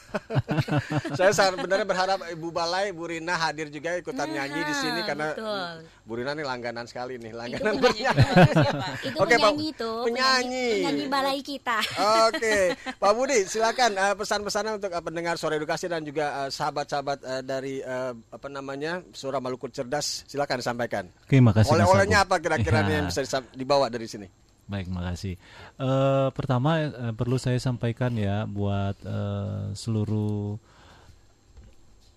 Saya 1.14 1.30
benar 1.54 1.86
berharap 1.86 2.26
Ibu 2.26 2.50
Balai, 2.50 2.90
Bu 2.90 3.06
Rina 3.06 3.38
hadir 3.38 3.70
juga 3.70 3.94
ikutan 3.94 4.26
nyanyi 4.26 4.66
di 4.66 4.74
sini 4.74 5.06
karena 5.06 5.30
betul. 5.32 5.70
Bu 6.10 6.14
Rina 6.18 6.34
nih 6.34 6.42
langganan 6.42 6.90
sekali 6.90 7.22
nih, 7.22 7.30
Itu 7.30 7.38
langganan 7.38 7.74
penyanyi, 7.78 7.86
bernyanyi. 7.86 9.06
itu 9.08 9.18
Oke, 9.18 9.36
Pak. 9.36 9.46
penyanyi 9.46 9.66
itu, 9.70 9.92
Penyanyi. 10.02 10.68
penyanyi 10.82 11.06
balai 11.06 11.40
kita. 11.42 11.78
Oke, 12.26 12.56
Pak 12.98 13.12
Budi, 13.14 13.46
silakan 13.46 13.92
eh, 13.94 14.16
pesan-pesannya 14.16 14.74
untuk 14.78 14.90
pendengar 14.92 15.35
suara 15.36 15.56
edukasi 15.56 15.86
dan 15.86 16.02
juga 16.02 16.44
eh, 16.44 16.50
sahabat-sahabat 16.50 17.20
eh, 17.22 17.44
dari 17.44 17.76
eh, 17.80 18.14
apa 18.32 18.48
namanya 18.48 19.04
suara 19.12 19.38
Maluku 19.38 19.70
cerdas, 19.70 20.24
silakan 20.26 20.60
disampaikan. 20.60 21.06
Oke, 21.24 21.38
makasih, 21.38 21.72
Oleh-olehnya 21.72 22.24
apa 22.24 22.40
kira-kira 22.40 22.82
Ya. 22.82 23.00
yang 23.00 23.08
bisa 23.08 23.22
disam- 23.22 23.52
dibawa 23.52 23.88
dari 23.88 24.08
sini? 24.08 24.28
Baik, 24.66 24.90
makasih. 24.90 25.38
Eh, 25.78 26.28
pertama 26.34 26.82
eh, 26.82 27.14
perlu 27.14 27.38
saya 27.38 27.62
sampaikan 27.62 28.18
ya 28.18 28.44
buat 28.44 28.98
eh, 29.00 29.78
seluruh 29.78 30.58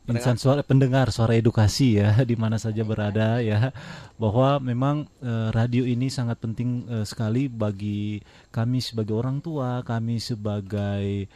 insan 0.09 0.40
suara 0.40 0.64
pendengar 0.64 1.12
suara 1.12 1.37
edukasi 1.37 2.00
ya 2.00 2.16
di 2.24 2.33
mana 2.33 2.57
saja 2.57 2.81
berada 2.81 3.44
ya 3.44 3.68
bahwa 4.16 4.57
memang 4.57 5.04
eh, 5.20 5.52
radio 5.52 5.85
ini 5.85 6.09
sangat 6.09 6.40
penting 6.40 6.88
eh, 6.88 7.04
sekali 7.04 7.52
bagi 7.52 8.16
kami 8.48 8.81
sebagai 8.81 9.12
orang 9.12 9.44
tua, 9.44 9.85
kami 9.85 10.16
sebagai 10.16 11.28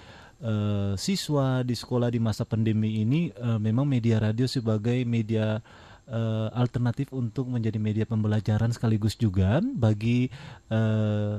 eh, 0.42 0.92
siswa 0.98 1.62
di 1.62 1.72
sekolah 1.72 2.10
di 2.10 2.18
masa 2.18 2.42
pandemi 2.42 3.00
ini 3.00 3.30
eh, 3.30 3.58
memang 3.62 3.86
media 3.86 4.18
radio 4.18 4.44
sebagai 4.50 5.06
media 5.06 5.62
eh, 6.10 6.48
alternatif 6.52 7.14
untuk 7.14 7.48
menjadi 7.48 7.78
media 7.78 8.04
pembelajaran 8.04 8.74
sekaligus 8.74 9.14
juga 9.14 9.62
bagi 9.62 10.28
eh, 10.68 11.36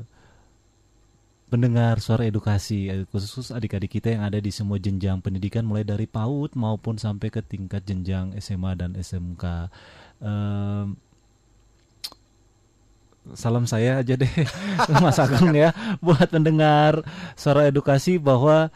pendengar 1.51 2.01
suara 2.01 2.25
edukasi 2.25 2.89
khusus 3.13 3.53
adik-adik 3.53 4.01
kita 4.01 4.09
yang 4.09 4.25
ada 4.25 4.41
di 4.41 4.49
semua 4.49 4.81
jenjang 4.81 5.21
pendidikan 5.21 5.61
mulai 5.61 5.85
dari 5.85 6.09
PAUD 6.09 6.57
maupun 6.57 6.97
sampai 6.97 7.29
ke 7.29 7.45
tingkat 7.45 7.85
jenjang 7.85 8.33
SMA 8.41 8.73
dan 8.73 8.97
SMK. 8.97 9.69
Em, 10.17 10.97
salam 13.37 13.63
saya 13.63 14.03
aja 14.03 14.19
deh 14.19 14.33
Mas 15.03 15.21
Agung 15.21 15.55
ya 15.55 15.71
buat 16.03 16.27
pendengar 16.27 17.07
suara 17.39 17.71
edukasi 17.71 18.19
bahwa 18.19 18.67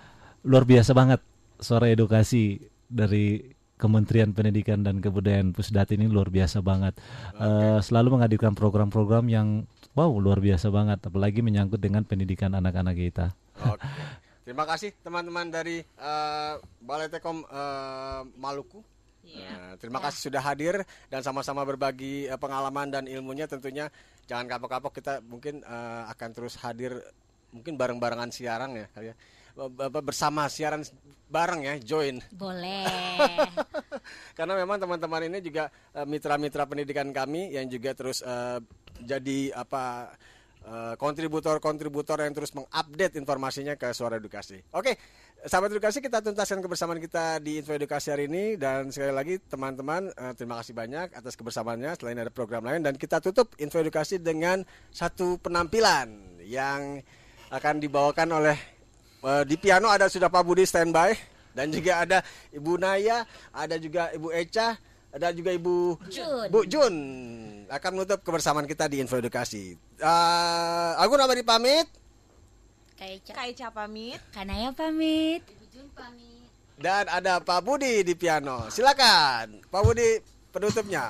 luar 0.45 0.63
biasa 0.67 0.91
banget 0.93 1.21
suara 1.57 1.89
edukasi 1.89 2.61
dari 2.85 3.55
Kementerian 3.77 4.33
Pendidikan 4.33 4.81
dan 4.81 4.97
Kebudayaan 4.97 5.53
Pusdat 5.53 5.93
ini 5.93 6.09
luar 6.09 6.33
biasa 6.33 6.65
banget. 6.65 6.97
Eh, 7.37 7.77
selalu 7.85 8.17
menghadirkan 8.17 8.57
program-program 8.57 9.29
yang 9.29 9.69
wow 9.93 10.09
luar 10.17 10.41
biasa 10.41 10.73
banget, 10.73 10.97
apalagi 11.05 11.45
menyangkut 11.45 11.77
dengan 11.77 12.01
pendidikan 12.01 12.57
anak-anak 12.57 12.97
kita. 12.97 13.37
Oke. 13.61 13.85
Terima 14.47 14.63
kasih 14.63 14.95
teman-teman 15.03 15.51
dari 15.51 15.83
eh, 15.83 16.53
Balai 16.81 17.11
Tekom 17.11 17.45
eh, 17.45 18.21
Maluku. 18.39 18.81
Nah, 19.27 19.75
terima 19.75 19.99
kasih 19.99 20.31
sudah 20.31 20.39
hadir 20.39 20.87
dan 21.11 21.19
sama-sama 21.19 21.67
berbagi 21.67 22.31
pengalaman 22.39 22.87
dan 22.87 23.03
ilmunya 23.11 23.43
tentunya 23.43 23.91
jangan 24.23 24.47
kapok-kapok 24.47 25.03
kita 25.03 25.19
mungkin 25.19 25.61
eh, 25.67 26.03
akan 26.15 26.29
terus 26.31 26.55
hadir 26.63 26.95
mungkin 27.51 27.75
bareng-barengan 27.75 28.31
siaran 28.31 28.71
ya 28.73 28.87
kali 28.95 29.11
ya. 29.11 29.15
Be- 29.57 29.89
be- 29.89 30.05
bersama 30.05 30.45
siaran 30.53 30.85
bareng 31.27 31.65
ya 31.65 31.75
join 31.81 32.21
Boleh. 32.29 32.85
karena 34.37 34.53
memang 34.53 34.77
teman-teman 34.77 35.27
ini 35.27 35.41
juga 35.41 35.73
eh, 35.97 36.05
mitra-mitra 36.05 36.69
pendidikan 36.69 37.09
kami 37.09 37.51
yang 37.51 37.65
juga 37.65 37.97
terus 37.97 38.21
eh, 38.21 38.61
jadi 39.01 39.57
apa 39.57 40.13
eh, 40.61 40.93
kontributor-kontributor 40.95 42.21
yang 42.21 42.37
terus 42.37 42.53
mengupdate 42.53 43.17
informasinya 43.19 43.75
ke 43.75 43.91
Suara 43.91 44.21
Edukasi. 44.21 44.61
Oke, 44.77 44.95
sahabat 45.45 45.69
edukasi 45.69 46.01
kita 46.01 46.23
tuntaskan 46.23 46.65
kebersamaan 46.65 46.97
kita 46.97 47.37
di 47.37 47.61
Info 47.61 47.75
Edukasi 47.75 48.09
hari 48.09 48.25
ini 48.25 48.57
dan 48.57 48.89
sekali 48.89 49.13
lagi 49.13 49.35
teman-teman 49.37 50.09
eh, 50.09 50.33
terima 50.33 50.57
kasih 50.61 50.73
banyak 50.73 51.13
atas 51.13 51.37
kebersamaannya 51.37 51.93
selain 51.99 52.17
ada 52.17 52.33
program 52.33 52.65
lain 52.65 52.81
dan 52.81 52.97
kita 52.97 53.21
tutup 53.21 53.53
Info 53.61 53.77
Edukasi 53.77 54.17
dengan 54.17 54.65
satu 54.89 55.37
penampilan 55.37 56.41
yang 56.45 57.01
akan 57.47 57.75
dibawakan 57.79 58.29
oleh 58.33 58.57
eh, 58.57 58.76
di 59.45 59.55
piano 59.57 59.89
ada 59.89 60.07
sudah 60.07 60.29
Pak 60.29 60.43
Budi 60.45 60.63
standby 60.63 61.17
dan 61.57 61.73
juga 61.73 62.05
ada 62.05 62.17
Ibu 62.53 62.77
Naya, 62.77 63.25
ada 63.49 63.75
juga 63.81 64.13
Ibu 64.13 64.29
Eca, 64.29 64.77
ada 65.09 65.33
juga 65.33 65.49
Ibu 65.57 65.97
Jun. 66.05 66.47
Bu 66.53 66.59
Jun 66.69 66.95
akan 67.65 67.91
menutup 67.97 68.21
kebersamaan 68.21 68.69
kita 68.69 68.85
di 68.85 69.01
Info 69.01 69.17
Edukasi. 69.17 69.73
Eh, 69.97 70.91
aku 71.01 71.17
Nabari 71.17 71.41
pamit. 71.41 71.89
Kayak 72.97 73.29
Kaica 73.33 73.67
pamit. 73.73 74.21
Kanaya 74.33 74.69
pamit. 74.73 75.41
Dan 76.77 77.09
ada 77.09 77.41
Pak 77.41 77.65
Budi 77.65 78.05
di 78.05 78.13
piano. 78.13 78.69
Silakan, 78.69 79.65
Pak 79.65 79.81
Budi 79.81 80.21
penutupnya. 80.53 81.09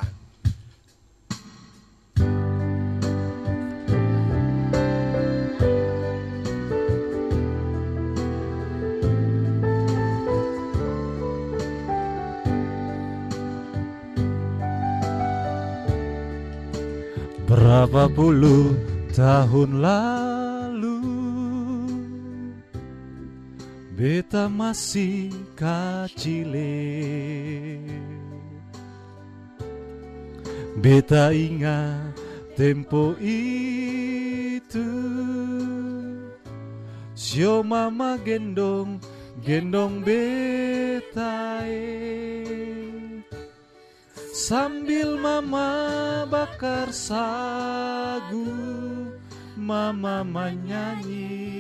Berapa 17.68 18.08
puluh 18.08 18.80
tahun 19.12 19.84
lalu? 19.84 21.04
Beta 23.92 24.48
masih 24.48 25.36
kacile 25.52 26.64
Beta 30.80 31.36
ingat 31.36 32.16
tempo 32.56 33.20
itu. 33.20 34.88
Sio 37.20 37.68
mama 37.68 38.16
gendong 38.24 39.04
gendong 39.44 40.08
beta 40.08 41.68
eh. 41.68 42.87
Sambil 44.38 45.18
mama 45.18 46.22
bakar 46.30 46.94
sagu 46.94 48.46
Mama 49.58 50.22
menyanyi 50.22 51.58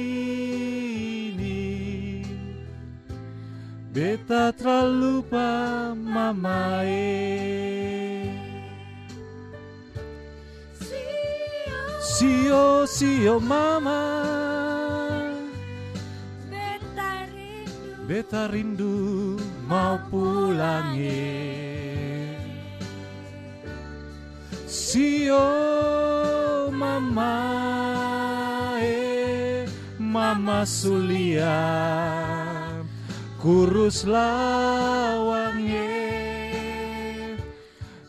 Beta 3.91 4.55
terlalu 4.55 5.19
lupa 5.19 5.51
mama 5.99 6.87
eh. 6.87 7.98
Sio 12.19 12.83
sio 12.91 13.39
mama 13.39 14.03
Beta 16.51 17.23
rindu. 17.31 18.07
Beta 18.11 18.43
rindu 18.51 19.39
mau 19.71 20.03
pulang 20.11 20.99
ye 20.99 22.35
Sio 24.67 25.47
mama 26.75 27.39
eh 28.83 29.63
Mama 30.03 30.67
Sulia 30.67 31.55
Kurus 33.39 34.03
lawang 34.03 35.63
ye 35.63 37.39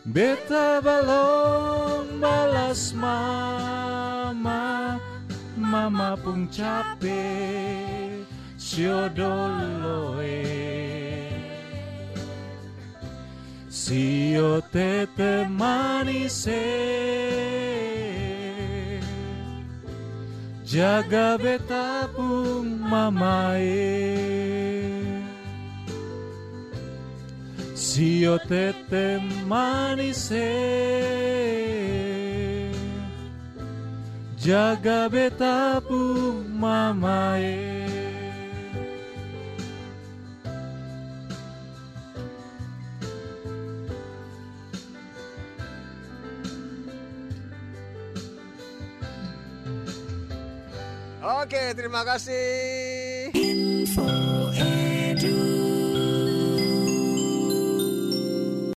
Beta 0.02 0.82
balong 0.82 2.18
balas 2.18 2.90
mama 2.90 3.79
Mama 5.90 6.14
pun 6.22 6.46
capek 6.46 8.22
Siodolo 8.54 10.22
eh 10.22 11.34
Sio 13.66 14.62
tete 14.70 15.50
manis 15.50 16.46
eh 16.46 17.42
Jaga 20.62 21.34
beta 21.42 22.06
pun 22.14 22.78
mama 22.86 23.58
eh 23.58 25.26
Sio 27.74 28.38
tete 28.46 29.18
manis 29.50 30.30
eh. 30.30 31.59
Jaga 34.40 35.04
beta 35.12 35.84
pun 35.84 36.48
mama 36.56 37.36
eh. 37.36 37.84
Oke, 51.20 51.76
terima 51.76 52.00
kasih. 52.08 53.28
Info 53.36 54.08